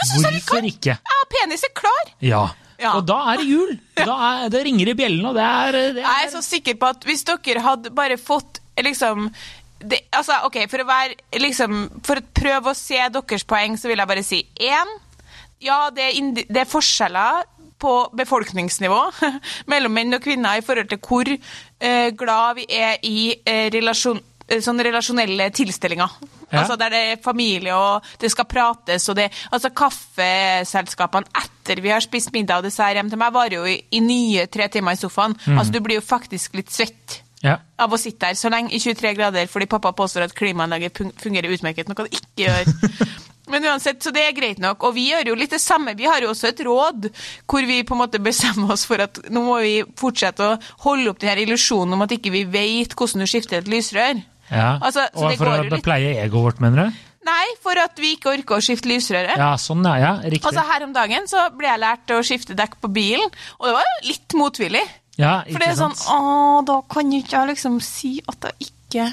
[0.00, 0.96] Vi Hvorfor ikke?
[0.96, 2.10] Ja, penis er klar.
[2.24, 2.42] Ja.
[2.80, 2.94] Ja.
[2.96, 3.74] Og da er det jul.
[4.10, 6.78] Da er, det ringer i bjellene, og det er, det Jeg er er så sikker
[6.80, 9.28] på at hvis dere hadde bare fått liksom
[9.80, 13.88] det, altså, ok, For å være liksom, for å prøve å se deres poeng, så
[13.88, 14.90] vil jeg bare si én.
[15.60, 17.44] Ja, det er, det er forskjeller
[17.80, 19.00] på befolkningsnivå
[19.72, 24.20] mellom menn og kvinner i forhold til hvor eh, glad vi er i eh, relasjon,
[24.58, 26.18] sånn relasjonelle tilstelninger.
[26.50, 26.64] Ja.
[26.64, 31.92] Altså Der det er familie, og det skal prates, og det Altså kaffeselskapene etter vi
[31.92, 34.98] har spist middag og dessert hjem til meg, varer jo i, i nye tre timer
[34.98, 35.36] i sofaen.
[35.54, 37.56] Altså Du blir jo faktisk litt svett ja.
[37.78, 41.54] av å sitte der så lenge i 23 grader fordi pappa påstår at klimaanlegget fungerer
[41.54, 42.72] utmerket, noe det ikke gjør.
[43.50, 44.82] Men uansett, så det er greit nok.
[44.88, 45.94] Og vi gjør jo litt det samme.
[45.98, 47.10] Vi har jo også et råd
[47.50, 51.10] hvor vi på en måte bestemmer oss for at nå må vi fortsette å holde
[51.12, 54.22] opp den her illusjonen om at ikke vi vet hvordan du skifter et lysrør.
[54.50, 54.72] Ja.
[54.82, 57.06] Altså, så og det for går å litt- pleie egoet vårt, mener du?
[57.28, 59.36] Nei, for at vi ikke orker å skifte lysrøret.
[59.36, 60.46] Ja, sånn, er, ja riktig.
[60.48, 63.28] Altså Her om dagen så ble jeg lært å skifte dekk på bilen,
[63.60, 64.82] og det var litt motvillig.
[65.20, 66.08] ja, ikke For det er sånn sant?
[66.16, 69.10] Å, da kan ikke jeg liksom si at jeg ikke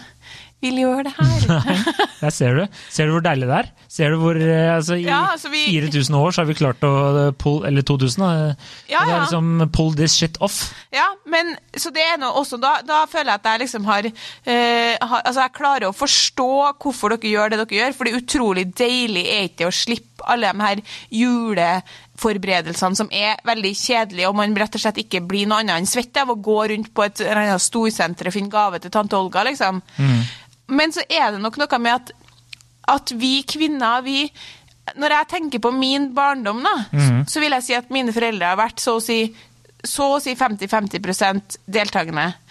[0.67, 1.81] vil gjøre det her.
[2.21, 2.63] Der ser du.
[2.89, 3.67] Ser du hvor deilig det er?
[3.93, 6.81] Ser du hvor eh, altså, I Ja, altså, vi- 4000 år så har vi klart
[6.87, 6.91] å
[7.27, 8.31] eh, pull Eller 2000, da.
[8.89, 9.19] Ja, Det er ja.
[9.25, 10.57] liksom pull this shit off.
[10.93, 14.09] Ja, men så det er noe også da, da føler jeg at jeg liksom har,
[14.09, 16.49] eh, har Altså, jeg klarer å forstå
[16.81, 20.25] hvorfor dere gjør det dere gjør, for det er utrolig deilig er ikke å slippe
[20.27, 20.79] alle de her
[21.13, 25.89] juleforberedelsene som er veldig kjedelige, og man rett og slett ikke blir noe annet enn
[25.89, 27.21] svett av å gå rundt på et
[27.61, 29.81] storsenter og finne gave til tante Olga, liksom.
[30.67, 32.11] Men så er det nok noe med at,
[32.91, 34.31] at vi kvinner, vi
[34.95, 36.75] Når jeg tenker på min barndom, da,
[37.27, 39.17] så vil jeg si at mine foreldre har vært så å si
[39.85, 41.57] så å si 50-50%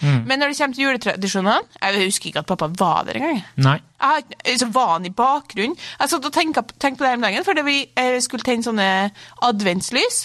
[0.02, 0.22] Mm.
[0.28, 3.42] Men når det kommer til juletradisjonene Jeg husker ikke at pappa var der engang.
[3.56, 3.78] Nei.
[4.46, 5.76] Jeg så var han i bakgrunnen.
[6.00, 8.66] Jeg satt og tenkte tenk på det her om dagen, fordi vi eh, skulle tenne
[8.66, 8.88] sånne
[9.46, 10.18] adventslys.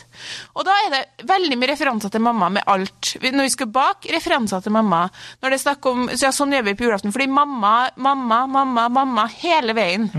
[0.59, 3.13] Og da er det veldig mye referanser til mamma med alt.
[3.23, 5.05] Når vi skal bak, referanser til mamma.
[5.41, 7.13] Når det er snakk om, så ja, Sånn gjør vi på julaften.
[7.15, 10.09] Fordi mamma, mamma, mamma, mamma hele veien.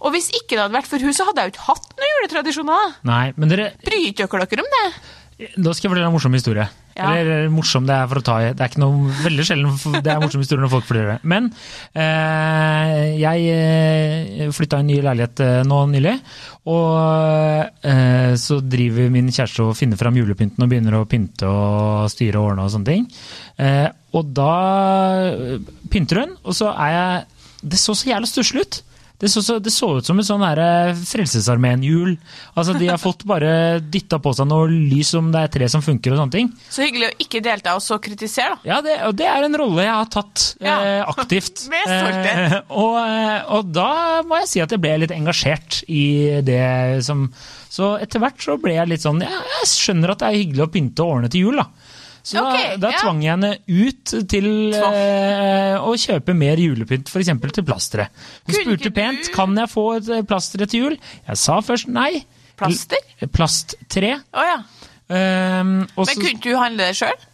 [0.00, 2.14] Og hvis ikke det hadde vært for hun, så hadde jeg jo ikke hatt noen
[2.18, 2.96] juletradisjoner.
[3.08, 4.86] Nei, men dere Bryter dere dere om det?
[5.38, 6.64] Da skal jeg fortelle en morsom historie.
[6.92, 7.08] Ja.
[7.16, 8.50] Eller morsom, det er for å ta i.
[8.52, 11.22] Det er ikke noe veldig sjelden det er morsom historie når folk flirer.
[11.28, 11.48] Men
[11.96, 16.14] eh, jeg eh, flytta i en ny leilighet eh, nå nylig.
[16.72, 22.12] Og eh, så driver min kjæreste og finner fram julepynten og begynner å pynte og
[22.12, 23.08] styre og ordne og sånne ting.
[23.56, 24.54] Eh, og da
[25.32, 25.58] eh,
[25.92, 27.28] pynter hun, og så er jeg
[27.72, 28.82] Det så så jævla stusslig ut.
[29.22, 30.58] Det så, så, det så ut som et sånn her
[30.98, 32.16] Frelsesarmeen-hjul.
[32.58, 35.84] Altså, de har fått bare dytta på seg noe lys om det er tre som
[35.84, 36.50] funker og sånne ting.
[36.72, 38.68] Så hyggelig å ikke delta og så kritisere, da.
[38.72, 40.76] Ja, det, og det er en rolle jeg har tatt Ja.
[40.82, 41.64] eh, aktivt.
[41.72, 42.42] Med stolthet.
[42.42, 43.88] Eh, og, eh, og da
[44.26, 46.02] må jeg si at jeg ble litt engasjert i
[46.44, 46.62] det
[47.06, 47.28] som
[47.72, 49.30] Så etter hvert så ble jeg litt sånn ja,
[49.62, 51.68] Jeg skjønner at det er hyggelig å pynte og ordne til jul, da.
[52.22, 53.00] Så okay, da, da ja.
[53.02, 54.46] tvang jeg henne ut til
[54.78, 57.32] eh, å kjøpe mer julepynt, f.eks.
[57.58, 58.14] til plasteret.
[58.46, 60.96] Hun Kunne spurte pent du- kan jeg få et eh, plaster til jul.
[61.26, 62.22] Jeg sa først nei.
[62.62, 63.02] Plaster?
[63.34, 64.14] Plasttre.
[64.30, 64.60] Oh, ja.
[65.12, 67.28] Um, Men kunne du handle det sjøl?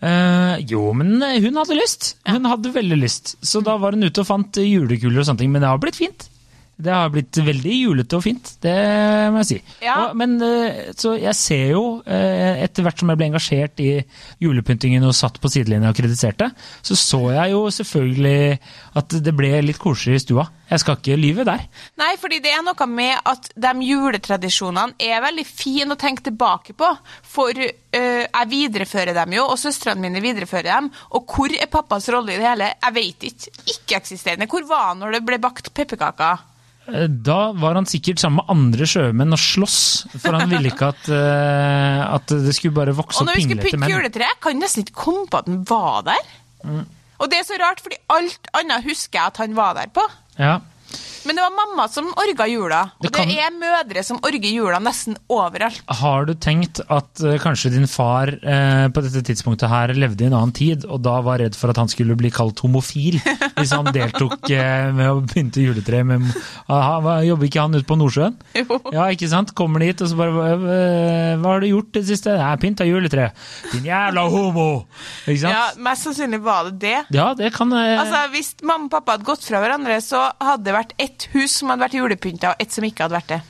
[0.00, 2.14] Uh, jo, men hun hadde lyst.
[2.24, 3.34] Hun hadde veldig lyst.
[3.44, 5.52] Så da var hun ute og fant julekuler og sånne ting.
[5.52, 6.30] Men det har blitt fint.
[6.80, 8.76] Det har blitt veldig julete og fint, det
[9.32, 9.58] må jeg si.
[9.84, 9.96] Ja.
[10.04, 13.90] Og, men eh, så jeg ser jo, eh, etter hvert som jeg ble engasjert i
[14.42, 16.50] julepyntingen og satt på sidelinja og kritiserte,
[16.82, 18.58] så så jeg jo selvfølgelig
[19.00, 20.46] at det ble litt koselig i stua.
[20.70, 21.64] Jeg skal ikke lyve der.
[21.98, 26.76] Nei, fordi det er noe med at de juletradisjonene er veldig fine å tenke tilbake
[26.78, 26.90] på.
[27.26, 30.92] For øh, jeg viderefører dem jo, og søstrene mine viderefører dem.
[31.18, 32.70] Og hvor er pappas rolle i det hele?
[32.76, 33.56] Jeg vet ikke.
[33.74, 34.50] Ikke-eksisterende.
[34.50, 36.46] Hvor var han når det ble bakt pepperkaker?
[36.94, 39.78] Eh, Da var han sikkert sammen med andre sjømenn og slåss,
[40.18, 43.46] for han ville ikke at, uh, at det skulle bare vokse Og opp når vi
[43.46, 46.32] skulle pinglete pynte juletreet, kan jeg nesten ikke komme på at han var der.
[46.64, 46.84] Mm.
[47.20, 50.04] Og det er så rart, fordi alt annet husker jeg at han var der på.
[50.40, 50.58] Ja.
[51.24, 52.80] Men det var mamma som orga jula.
[52.98, 55.82] Og Det det, er mødre som orger jula nesten overalt.
[56.00, 60.30] Har du tenkt at uh, kanskje din far uh, på dette tidspunktet her levde i
[60.30, 63.18] en annen tid, og da var redd for at han skulle bli kalt homofil
[63.58, 66.30] hvis han deltok uh, med å pynte juletreet med
[66.70, 68.36] Aha, Jobber ikke han ute på Nordsjøen?
[68.56, 68.80] Jo.
[68.94, 69.52] Ja, ikke sant?
[69.58, 70.54] Kommer dit, og så bare
[71.40, 72.32] Hva har du gjort det siste?
[72.38, 73.30] Nei, pynta juletre.
[73.74, 74.68] Din jævla homo!
[75.26, 75.54] Ikke sant?
[75.54, 76.96] Ja, Mest sannsynlig var det det.
[77.14, 80.76] Ja, det kan Altså, Hvis mamma og pappa hadde gått fra hverandre, så hadde det
[80.76, 83.40] vært ett hus som hadde vært julepynta, og ett som ikke hadde vært det.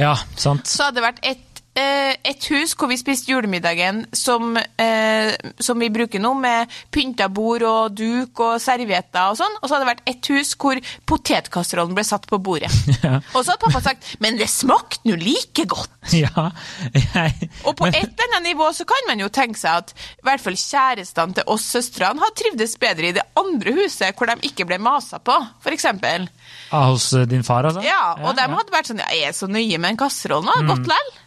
[0.00, 0.66] Ja, sant.
[0.70, 5.90] Så hadde det vært ett et hus hvor vi spiste julemiddagen som, eh, som vi
[5.92, 9.56] bruker nå, med pynta bord og duk og servietter og sånn.
[9.60, 10.80] Og så hadde det vært et hus hvor
[11.10, 12.72] potetkasserollen ble satt på bordet.
[13.00, 13.16] Ja.
[13.32, 15.94] Og så hadde pappa sagt 'men det smakte nå like godt'.
[16.20, 16.50] Ja,
[16.92, 20.26] jeg, Og på et eller annet nivå så kan man jo tenke seg at i
[20.26, 24.50] hvert fall kjærestene til oss søstrene hadde trivdes bedre i det andre huset, hvor de
[24.50, 26.28] ikke ble masa på, for eksempel.
[26.70, 27.80] Ah, Hos eh, din far, altså?
[27.86, 28.52] Ja, og de ja.
[28.52, 31.19] hadde vært sånn 'jeg er så nøye med en kasseroll nå, godt lell'.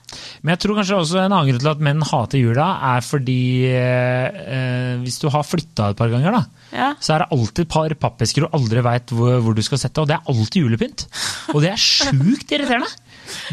[0.43, 3.37] Men jeg tror kanskje også en annen grunn til at menn hater jula, er fordi
[3.69, 6.89] eh, eh, hvis du har flytta et par ganger, da, Ja.
[6.99, 10.01] så er det alltid et par pappesker du aldri veit hvor, hvor du skal sette,
[10.01, 11.05] og det er alltid julepynt.
[11.53, 12.89] Og det er sjukt irriterende.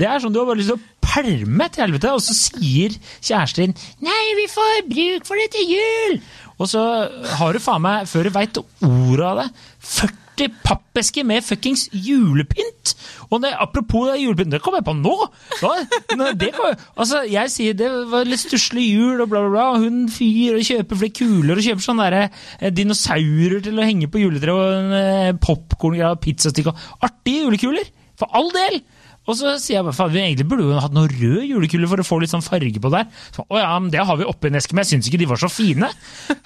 [0.00, 2.94] Det er sånn Du har bare lyst til å pælme til helvete, og så sier
[3.22, 6.20] kjæresten din 'Nei, vi får bruk for det til jul'.
[6.60, 6.80] Og så
[7.38, 9.48] har du faen meg, før du veit ordet av det,
[10.30, 12.94] artig pappeske med fuckings julepynt!
[13.30, 15.16] Og det, apropos det julepynt, det kom jeg på nå!
[15.60, 19.66] Da, det kom, altså, jeg sier det var litt stusslig jul, og bla, bla, bla.
[19.74, 23.86] og Hun fyr og kjøper flere kuler og kjøper sånne der, eh, dinosaurer til å
[23.86, 26.74] henge på juletreet, og en eh, popkorn og pizzastykke.
[27.06, 27.92] Artige julekuler!
[28.20, 28.82] For all del!
[29.28, 32.06] Og så sier jeg bare, vi egentlig burde jo hatt noen røde julekuler for å
[32.06, 33.06] få litt sånn farge på der.
[33.30, 35.28] Så, å ja, men det har vi oppi en eske, men jeg syns ikke de
[35.30, 35.92] var så fine.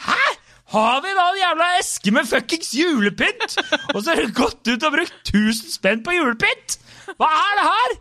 [0.05, 0.34] Hæ?!
[0.75, 3.55] Har vi da en jævla eske med fuckings julepynt?!
[3.95, 6.79] Og så har du gått ut og brukt 1000 spenn på julepynt!
[7.21, 7.95] Hva er det her?!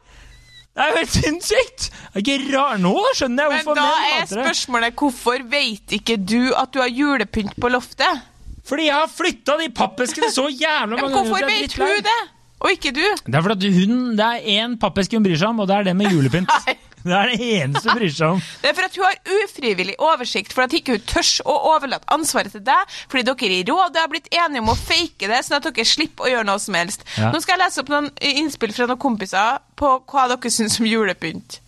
[0.74, 1.88] Det er jo helt sinnssykt!
[2.16, 4.46] Er ikke rar Nå skjønner jeg Men hvorfor da menn er hater det.
[4.48, 8.24] spørsmålet hvorfor vet ikke du at du har julepynt på loftet?
[8.66, 11.30] Fordi jeg har flytta de pappeskene så jævla mange ganger.
[11.30, 12.18] Hvorfor er vet hun det,
[12.64, 13.04] og ikke du?
[13.28, 15.88] Det er fordi hun, det er én pappeske hun bryr seg om, og det er
[15.92, 16.50] det med julepynt.
[16.66, 16.78] Nei.
[17.04, 18.44] Det er det eneste hun bryr seg om.
[18.64, 22.08] Det er for at hun har ufrivillig oversikt, for at ikke hun tørs å overlate
[22.16, 25.60] ansvaret til deg, fordi dere i rådet har blitt enige om å fake det, sånn
[25.60, 27.04] at dere slipper å gjøre noe som helst.
[27.20, 27.34] Ja.
[27.34, 30.88] Nå skal jeg lese opp noen innspill fra noen kompiser på hva dere syns om
[30.88, 31.60] julepynt.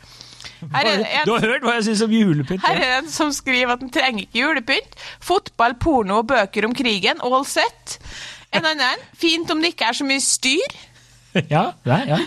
[0.66, 2.64] Det Du har hørt hva jeg syns om julepynt?
[2.64, 4.96] her er det en som skriver at han trenger ikke julepynt.
[5.22, 7.20] Fotball, porno og bøker om krigen.
[7.22, 8.00] All set.
[8.56, 9.04] En annen.
[9.20, 10.78] Fint om det ikke er så mye styr.
[11.52, 12.18] Ja, er, ja.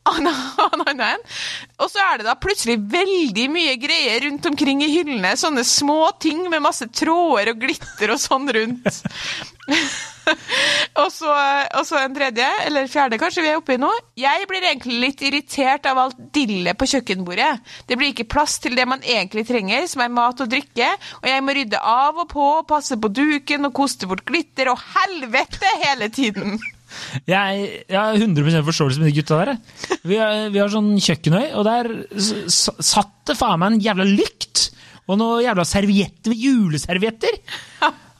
[1.80, 5.34] Og så er det da plutselig veldig mye greier rundt omkring i hyllene.
[5.38, 9.02] Sånne små ting med masse tråder og glitter og sånn rundt.
[11.00, 11.30] og, så,
[11.76, 13.90] og så en tredje, eller fjerde kanskje vi er oppe i nå.
[14.18, 17.52] Jeg blir egentlig litt irritert av alt dillet på kjøkkenbordet.
[17.86, 20.90] Det blir ikke plass til det man egentlig trenger, som er mat og drikke.
[21.20, 24.80] Og jeg må rydde av og på, passe på duken og koste bort glitter og
[24.96, 26.60] helvete hele tiden.
[27.28, 29.56] Jeg, jeg har 100 forståelse med de gutta der.
[30.06, 31.90] Vi har, vi har sånn kjøkkenøy, og der
[32.50, 34.68] satt det faen meg en jævla lykt!
[35.10, 37.40] Og noen jævla servietter, juleservietter!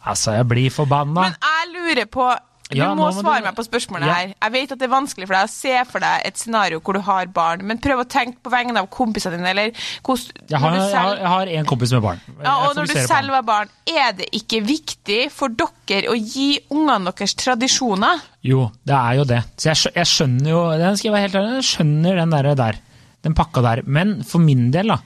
[0.00, 1.28] Altså, jeg blir forbanna.
[1.28, 2.24] Men jeg lurer på
[2.70, 4.14] Du Ja, må må svare du- meg på spørsmålet Ja.
[4.14, 4.34] her.
[4.42, 6.94] Jeg vet at det er vanskelig for deg å se for deg et scenario hvor
[6.94, 9.70] du har barn, men prøv å tenke på vegne av kompisene dine, eller
[10.04, 12.20] hvordan Jeg har, selv, jeg har en kompis med barn.
[12.44, 16.60] ja, og når du selv var barn, er det ikke viktig for dere å gi
[16.70, 18.20] ungene deres tradisjoner?
[18.42, 19.42] Jo, det er jo det.
[19.56, 22.54] Så jeg, jeg skjønner jo den skal jeg være helt ærlig, jeg skjønner den der,
[22.54, 22.78] der.
[23.22, 23.82] Den pakka der.
[23.84, 24.98] Men for min del, da,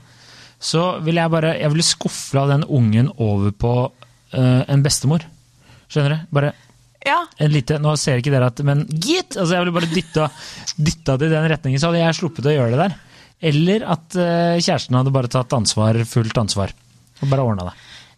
[0.61, 3.91] så vil jeg bare Jeg ville skufla den ungen over på
[4.35, 5.21] uh, en bestemor.
[5.89, 6.27] Skjønner du?
[6.33, 6.53] Bare
[7.05, 9.37] Ja, en lite Nå ser ikke dere at Men gitt!
[9.37, 10.29] Altså, jeg ville bare dytta,
[10.79, 12.95] dytta det i den retningen, så hadde jeg sluppet å gjøre det der.
[13.45, 16.73] Eller at øh, kjæresten hadde bare tatt ansvar, fullt ansvar.
[17.21, 17.75] Og bare ordna det.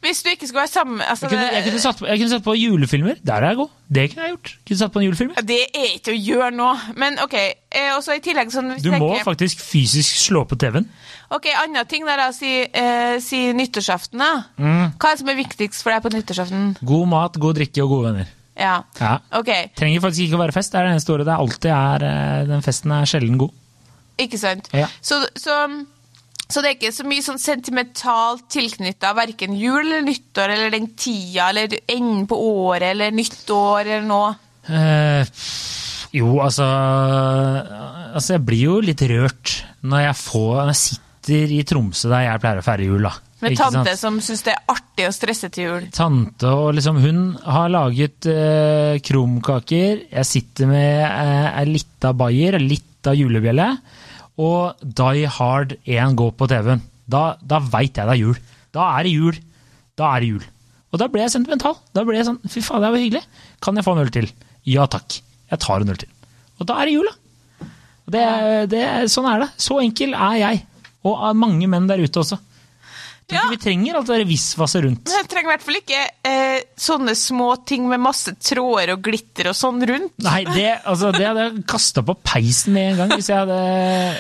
[0.07, 2.31] Hvis du ikke skulle være sammen altså, Jeg kunne, jeg, kunne satt på, jeg kunne
[2.31, 3.17] satt på julefilmer.
[3.27, 3.71] Der er jeg god.
[3.97, 4.51] Det kunne jeg gjort.
[4.69, 5.33] Kunne satt på en julefilm.
[5.49, 6.69] det, er ikke å gjøre nå,
[7.01, 7.35] men OK.
[7.41, 10.87] Eh, også i tillegg sånn Du må tenker- faktisk fysisk slå på TV-en.
[11.35, 14.21] Ok, Andre ting der, da, si, eh, si nyttårsaften.
[14.23, 14.45] da.
[14.61, 14.95] Mm.
[14.95, 16.77] Hva er det som er viktigst for deg på nyttårsaften?
[16.87, 18.36] God mat, god drikke og gode venner.
[18.57, 19.19] Ja, Ja.
[19.37, 20.73] ok, Trenger faktisk ikke å være fest.
[20.73, 23.53] Det er det eneste året det alltid er eh, Den festen er sjelden god.
[24.19, 24.71] ikke sant?
[24.73, 24.87] Ja.
[25.05, 25.57] Så, så,
[26.49, 30.89] så det er ikke så mye sånn sentimentalt tilknytta verken jul eller nyttår eller den
[30.97, 34.33] tida eller enden på året eller nyttår eller noe?
[34.73, 35.29] Eh,
[36.17, 36.65] jo, altså
[38.17, 39.53] Altså, jeg blir jo litt rørt
[39.87, 43.13] når jeg får Når jeg sitter i Tromsø der jeg pleier å feire jul, da.
[43.45, 45.87] Med tante som syns det er artig å stresse til jul.
[45.93, 50.07] Tante og liksom Hun har laget eh, krumkaker.
[50.09, 53.69] Jeg sitter med eh, ei lita bayer, ei lita julebjelle,
[54.41, 56.83] og Die Hard 1 går på TV-en.
[57.07, 58.41] Da, da veit jeg det er jul.
[58.75, 59.39] Da er det jul.
[59.97, 60.49] Da er det jul.
[60.93, 61.77] Og da ble jeg sentimental.
[61.93, 63.25] Da ble jeg sånn Fy faen, det var hyggelig.
[63.65, 64.33] Kan jeg få en øl til?
[64.65, 65.21] Ja takk.
[65.53, 66.11] Jeg tar en øl til.
[66.57, 67.69] Og da er det jul, da.
[68.07, 68.27] Det,
[68.73, 69.53] det, sånn er det.
[69.61, 70.61] Så enkel er jeg.
[71.07, 72.39] Og mange menn der ute også.
[73.27, 73.49] Tror Ja.
[73.51, 75.09] Vi trenger alt det visvaset rundt.
[75.11, 79.03] Vi jeg trenger i hvert fall ikke eh, sånne små ting med masse tråder og
[79.03, 80.15] glitter og sånn rundt.
[80.23, 83.17] Nei, det, altså, det hadde jeg kasta på peisen med en gang.
[83.19, 83.59] Hvis, jeg hadde,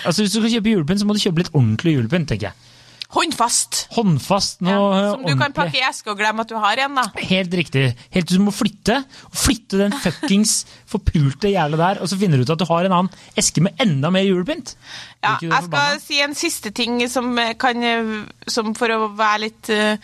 [0.02, 2.32] altså, hvis du skal kjøpe julepynt, så må du kjøpe litt ordentlig julepynt.
[2.32, 2.75] tenker jeg.
[3.14, 3.86] Håndfast.
[3.94, 4.78] Håndfast Ja,
[5.12, 7.04] som du kan pakke i eske og glemme at du har en, da.
[7.28, 7.84] Helt riktig.
[8.14, 8.98] Helt til du må flytte.
[9.30, 10.56] Flytte den fuckings
[10.90, 13.78] forpulte jævla der, og så finner du ut at du har en annen eske med
[13.82, 14.74] enda mer julepynt.
[15.22, 18.10] Ja, jeg skal si en siste ting som eh, kan eh,
[18.46, 19.96] Som for å være litt uh,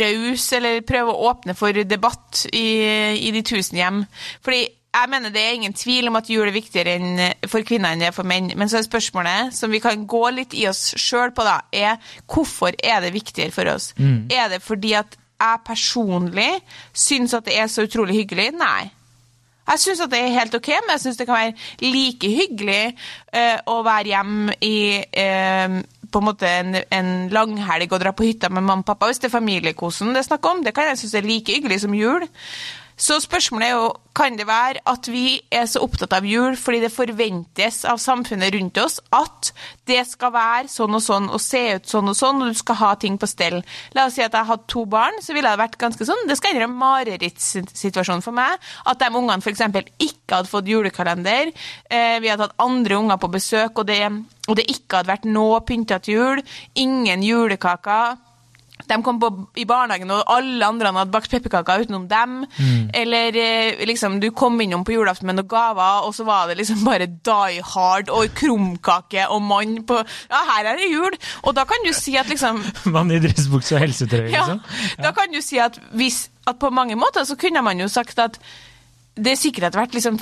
[0.00, 2.64] raus, eller prøve å åpne for debatt i,
[3.28, 4.00] i de tusen hjem.
[4.44, 7.94] Fordi jeg mener det er ingen tvil om at jul er viktigere eh, for kvinner
[7.94, 8.52] enn det er for menn.
[8.56, 11.98] Men så er spørsmålet, som vi kan gå litt i oss sjøl på, da, er
[12.30, 13.92] hvorfor er det viktigere for oss?
[14.30, 16.50] Er det fordi at jeg personlig
[16.94, 18.52] syns at det er så utrolig hyggelig?
[18.56, 18.92] Nei.
[19.64, 22.82] Jeg syns det er helt ok, men jeg syns det kan være like hyggelig
[23.32, 25.78] uh, å være hjemme i uh,
[26.12, 29.22] på en måte en, en langhelg og dra på hytta med mamma og pappa hvis
[29.22, 30.60] det er familiekosen det er snakk om.
[30.62, 32.28] Det kan jeg synes er like hyggelig som jul.
[32.96, 36.78] Så spørsmålet er jo, kan det være at vi er så opptatt av jul fordi
[36.84, 39.50] det forventes av samfunnet rundt oss at
[39.90, 42.78] det skal være sånn og sånn og se ut sånn og sånn, og du skal
[42.78, 43.58] ha ting på stell.
[43.98, 46.38] La oss si at jeg hadde to barn, så ville det vært ganske sånn, det
[46.38, 49.64] skal være en marerittsituasjon for meg, at de ungene f.eks.
[49.98, 51.50] ikke hadde fått julekalender,
[51.90, 54.04] eh, vi hadde hatt andre unger på besøk, og det,
[54.46, 56.44] og det ikke hadde vært noe pynta til jul,
[56.78, 58.14] ingen julekaker.
[58.88, 62.42] De kom på, i barnehagen, og alle andre hadde bakt pepperkaker utenom dem.
[62.94, 66.58] Eller eh, liksom, du kom innom på julaften med noen gaver, og så var det
[66.60, 71.16] liksom bare Die Hard og krumkake og mann på Ja, her er det jul!
[71.42, 72.62] Og da kan du si at liksom
[72.94, 75.02] Mann i dressbukse og helsetrøye, ja, liksom.
[75.04, 78.18] Da kan du si at hvis At på mange måter så kunne man jo sagt
[78.20, 78.36] at
[79.16, 80.18] det sikkert hadde vært liksom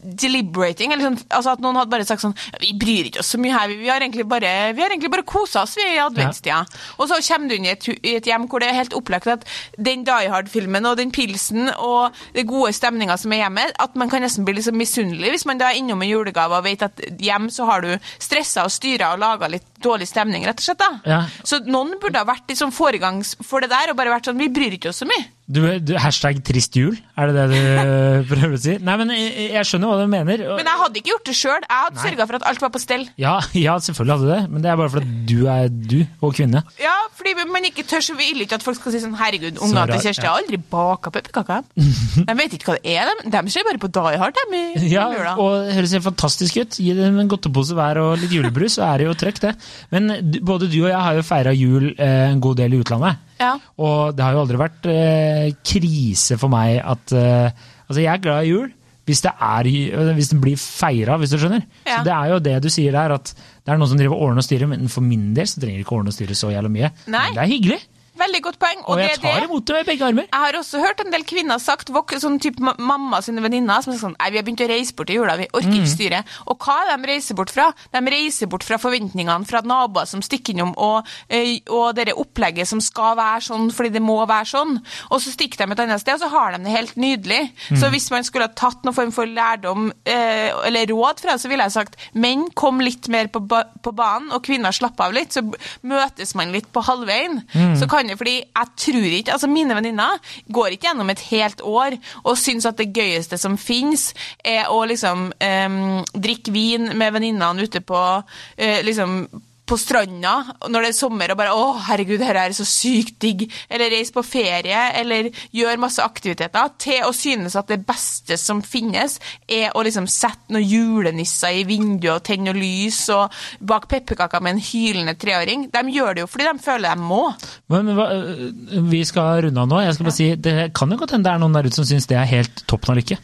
[0.00, 3.40] deliberating, eller sånn, altså at noen hadde bare sagt sånn Vi bryr ikke oss så
[3.42, 6.62] mye her, vi, har egentlig bare, vi har egentlig bare kosa oss vi i adventstida.
[6.98, 9.28] Og så kommer du inn i et, i et hjem hvor det er helt opplagt
[9.30, 13.98] at den Die Hard-filmen og den pilsen og den gode stemninga som er hjemme, at
[14.00, 16.86] man kan nesten bli liksom misunnelig hvis man da er innom en julegave og vet
[16.86, 20.64] at hjem så har du stressa og styra og laga litt dårlig stemning, rett og
[20.64, 20.80] slett.
[20.80, 20.90] da.
[21.08, 21.20] Ja.
[21.46, 24.50] Så noen burde ha vært liksom foregangs for det der og bare vært sånn Vi
[24.52, 25.28] bryr ikke oss så mye.
[25.50, 28.76] Du, du, hashtag trist jul, er det det du prøver å si?
[28.86, 30.42] Nei, men jeg, jeg skjønner hva du mener.
[30.58, 31.64] Men jeg hadde ikke gjort det sjøl.
[31.64, 33.06] Jeg hadde sørga for at alt var på stell.
[33.20, 36.34] Ja, ja, selvfølgelig hadde du det, men det er bare fordi du er du og
[36.36, 36.62] kvinne.
[36.82, 39.86] Ja, fordi man ikke tør så vil ikke at folk skal si sånn Herregud, ungene
[39.94, 40.34] til Kjersti ja.
[40.34, 41.64] har aldri baka pepperkaker.
[42.28, 43.32] De vet ikke hva det er, de.
[43.32, 44.60] De ser bare på Die Hard, de.
[44.60, 45.34] i Ja, jula.
[45.40, 46.78] og det høres helt fantastisk ut.
[46.80, 49.56] Gi dem en godtepose hver og litt julebrus, så er det jo trøkk, det.
[49.94, 50.12] Men
[50.46, 53.26] både du og jeg har jo feira jul eh, en god del i utlandet.
[53.40, 53.54] Ja.
[53.80, 58.20] Og det har jo aldri vært eh, krise for meg at eh, Altså, jeg er
[58.22, 58.68] glad i jul
[59.08, 59.68] hvis det, er,
[60.14, 61.64] hvis det blir feira, hvis du skjønner.
[61.86, 62.00] Ja.
[62.00, 64.28] Så det er jo det du sier der, at det er noen som driver og
[64.28, 66.52] ordner og styrer, men for min del så trenger de ikke ordne og styre så
[66.52, 66.92] jævla mye.
[67.06, 67.24] Nei.
[67.30, 67.80] Men det er hyggelig,
[68.20, 68.82] Veldig godt poeng.
[68.84, 69.48] og og jeg tar det.
[69.48, 70.26] imot det med begge armer.
[70.30, 71.88] Jeg har også hørt en del kvinner sagt,
[72.20, 75.10] sånn type mamma sine venninner, som er sånn Nei, vi har begynt å reise bort
[75.10, 75.76] i jula, vi orker Mm.
[75.80, 76.24] ikke styre.
[76.48, 77.72] Og hva er de reiser bort fra?
[77.92, 82.66] De reiser bort fra forventningene fra naboer som stikker innom, og, eh, og det opplegget
[82.66, 84.82] som skal være sånn fordi det må være sånn.
[85.10, 87.52] Og så stikker de et annet sted, og så har de det helt nydelig.
[87.70, 87.78] Mm.
[87.80, 91.40] Så hvis man skulle ha tatt noen form for lærdom eh, eller råd fra det,
[91.40, 94.98] så ville jeg sagt menn kom litt mer på, ba på banen, og kvinner slapp
[95.00, 95.40] av litt, så
[95.86, 97.40] møtes man litt på halvveien.
[97.78, 101.62] Så kan det, fordi jeg tror ikke, altså Mine venninner går ikke gjennom et helt
[101.66, 104.10] år og syns at det gøyeste som fins,
[104.44, 105.78] er å liksom um,
[106.14, 109.22] drikke vin med venninnene ute på uh, liksom
[109.70, 110.34] på stranda
[110.66, 114.12] når det er sommer og bare 'Å, herregud, dette er så sykt digg', eller reise
[114.12, 119.70] på ferie, eller gjøre masse aktiviteter, til å synes at det beste som finnes, er
[119.74, 123.30] å liksom sette noen julenisser i vinduet og tenne noe lys og
[123.60, 125.68] bake pepperkaker med en hylende treåring.
[125.70, 127.22] De gjør det jo fordi de føler de må.
[127.68, 129.82] Men hva, øh, vi skal runde av nå.
[129.84, 131.84] Jeg skal bare si, Det kan jo godt hende det er noen der ute som
[131.84, 133.18] syns det er helt toppen av lykke.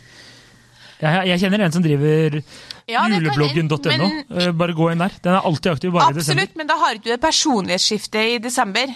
[1.00, 2.42] Jeg, jeg kjenner en som driver
[2.86, 3.78] Ja, julebloggen.no.
[3.98, 5.10] men- Eh, Bare gå inn der.
[5.22, 6.42] Den er alltid aktiv bare i desember.
[6.42, 8.94] Absolutt, men da har ikke du det personlighetsskiftet i desember.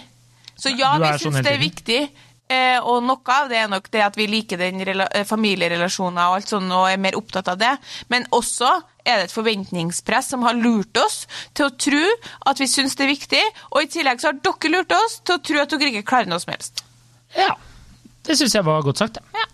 [0.55, 2.09] Så ja, vi syns sånn det er viktig.
[2.51, 6.35] Eh, og noe av det er nok det at vi liker den eh, familierelasjoner og
[6.35, 7.77] alt sånt, og er mer opptatt av det.
[8.09, 8.69] Men også
[9.05, 12.01] er det et forventningspress som har lurt oss til å tro
[12.45, 13.43] at vi syns det er viktig.
[13.71, 16.27] Og i tillegg så har dere lurt oss til å tro at dere ikke klarer
[16.31, 16.83] noe som helst.
[17.35, 17.55] Ja,
[18.23, 19.17] det syns jeg var godt sagt.
[19.33, 19.45] ja.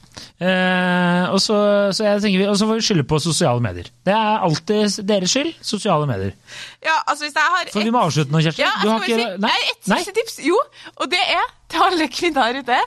[0.41, 1.57] Eh, og, så,
[1.95, 3.89] så jeg tenker vi, og så får vi skylde på sosiale medier.
[4.05, 6.33] Det er alltid deres skyld, sosiale medier.
[6.85, 8.63] Ja, altså hvis jeg har For vi må avslutte nå, Kjersti.
[8.65, 9.55] Ja, Du har ikke- si, nei?
[9.73, 10.39] et siste tips.
[10.45, 10.57] Jo,
[10.97, 12.81] og det er til alle kvinner her ute.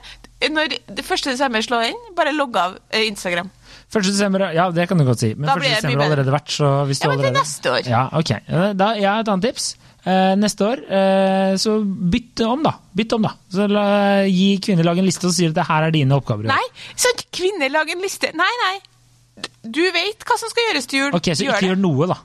[0.51, 3.51] Når det første desember slår inn, bare logg av eh, Instagram.
[3.91, 4.03] 1.
[4.07, 5.35] desember, ja, det kan du godt si.
[5.35, 5.63] Men Da 1.
[5.67, 7.41] desember har allerede vært, så hvis du Ja, men allerede...
[7.43, 7.89] neste år.
[7.91, 8.31] Ja, ok.
[8.79, 9.75] Da, jeg har et annet tips.
[10.11, 12.73] Eh, neste år, eh, så bytt om, da.
[12.97, 13.35] Bytt om, da.
[13.53, 13.85] Så la,
[14.27, 16.49] gi kvinnelag en liste og si at det her er dine oppgaver.
[16.51, 16.65] Nei,
[16.99, 18.33] sant, kvinnelag en liste.
[18.39, 18.75] Nei, nei.
[19.63, 21.17] Du vet hva som skal gjøres til jul.
[21.17, 22.19] Ok, så ikke gjør noe, da.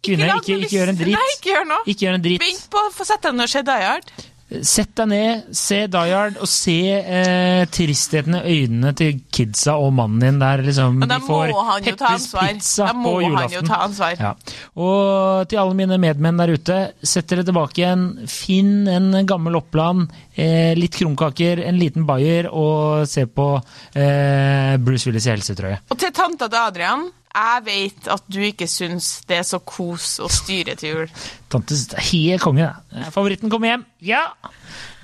[0.00, 1.16] Kvinner, ikke, ikke, ikke gjør en drit.
[1.16, 1.84] Nei, ikke gjør noe.
[1.92, 2.44] Ikke gjør en drit.
[2.44, 4.12] Vent på å få sette deg ned og se Die Hard.
[4.50, 10.24] Sett deg ned, se Die og se eh, tristheten i øynene til kidsa og mannen
[10.24, 12.48] din der liksom Men da de får må han jo ta ansvar.
[12.48, 14.16] pizza Da på må han jo ta ansvar.
[14.18, 14.32] Ja.
[14.74, 18.04] Og til alle mine medmenn der ute, sett dere tilbake igjen.
[18.30, 23.52] Finn en gammel Oppland, eh, litt krumkaker, en liten bayer, og se på
[23.94, 25.78] eh, Bruce Willis i helsetrøye.
[25.94, 30.18] Og til tanta til Adrian, jeg vet at du ikke syns det er så kos
[30.22, 31.12] å styre til jul.
[31.52, 33.04] Tante er helt konge, det.
[33.14, 33.84] Favoritten kommer hjem.
[34.02, 34.24] Ja!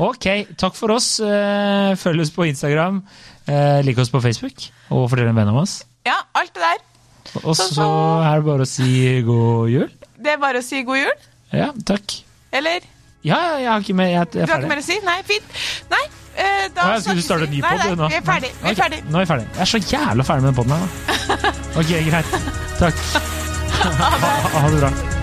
[0.03, 0.27] Ok,
[0.59, 1.17] takk for oss.
[1.21, 3.03] Eh, Følg oss på Instagram.
[3.47, 5.79] Eh, Lik oss på Facebook, og fortell en venn om oss.
[6.07, 6.83] Ja, alt det der.
[7.45, 7.87] Og Så- så
[8.25, 9.91] er det bare å si god jul.
[10.19, 11.13] Det er bare å si god jul.
[11.53, 12.23] Ja, takk.
[12.53, 12.81] Eller?
[13.23, 14.07] Ja, jeg har ikke mer.
[14.09, 14.99] Jeg, jeg Du er har ikke mer å si?
[15.05, 15.43] Nei, fint.
[15.91, 16.05] Nei,
[16.37, 18.09] eh, da Nei, skulle du starte en ny Nei, nei, nå?
[18.13, 18.53] Vi er ferdig.
[18.63, 19.03] Vi er Ok, ferdig.
[19.11, 19.49] Nå er vi ferdig.
[19.57, 21.53] Jeg er så jævla ferdig med den poden her da.
[21.81, 22.27] Ok, greit.
[22.81, 23.05] Takk.
[23.87, 24.15] Ha,
[24.61, 25.16] ha det bra.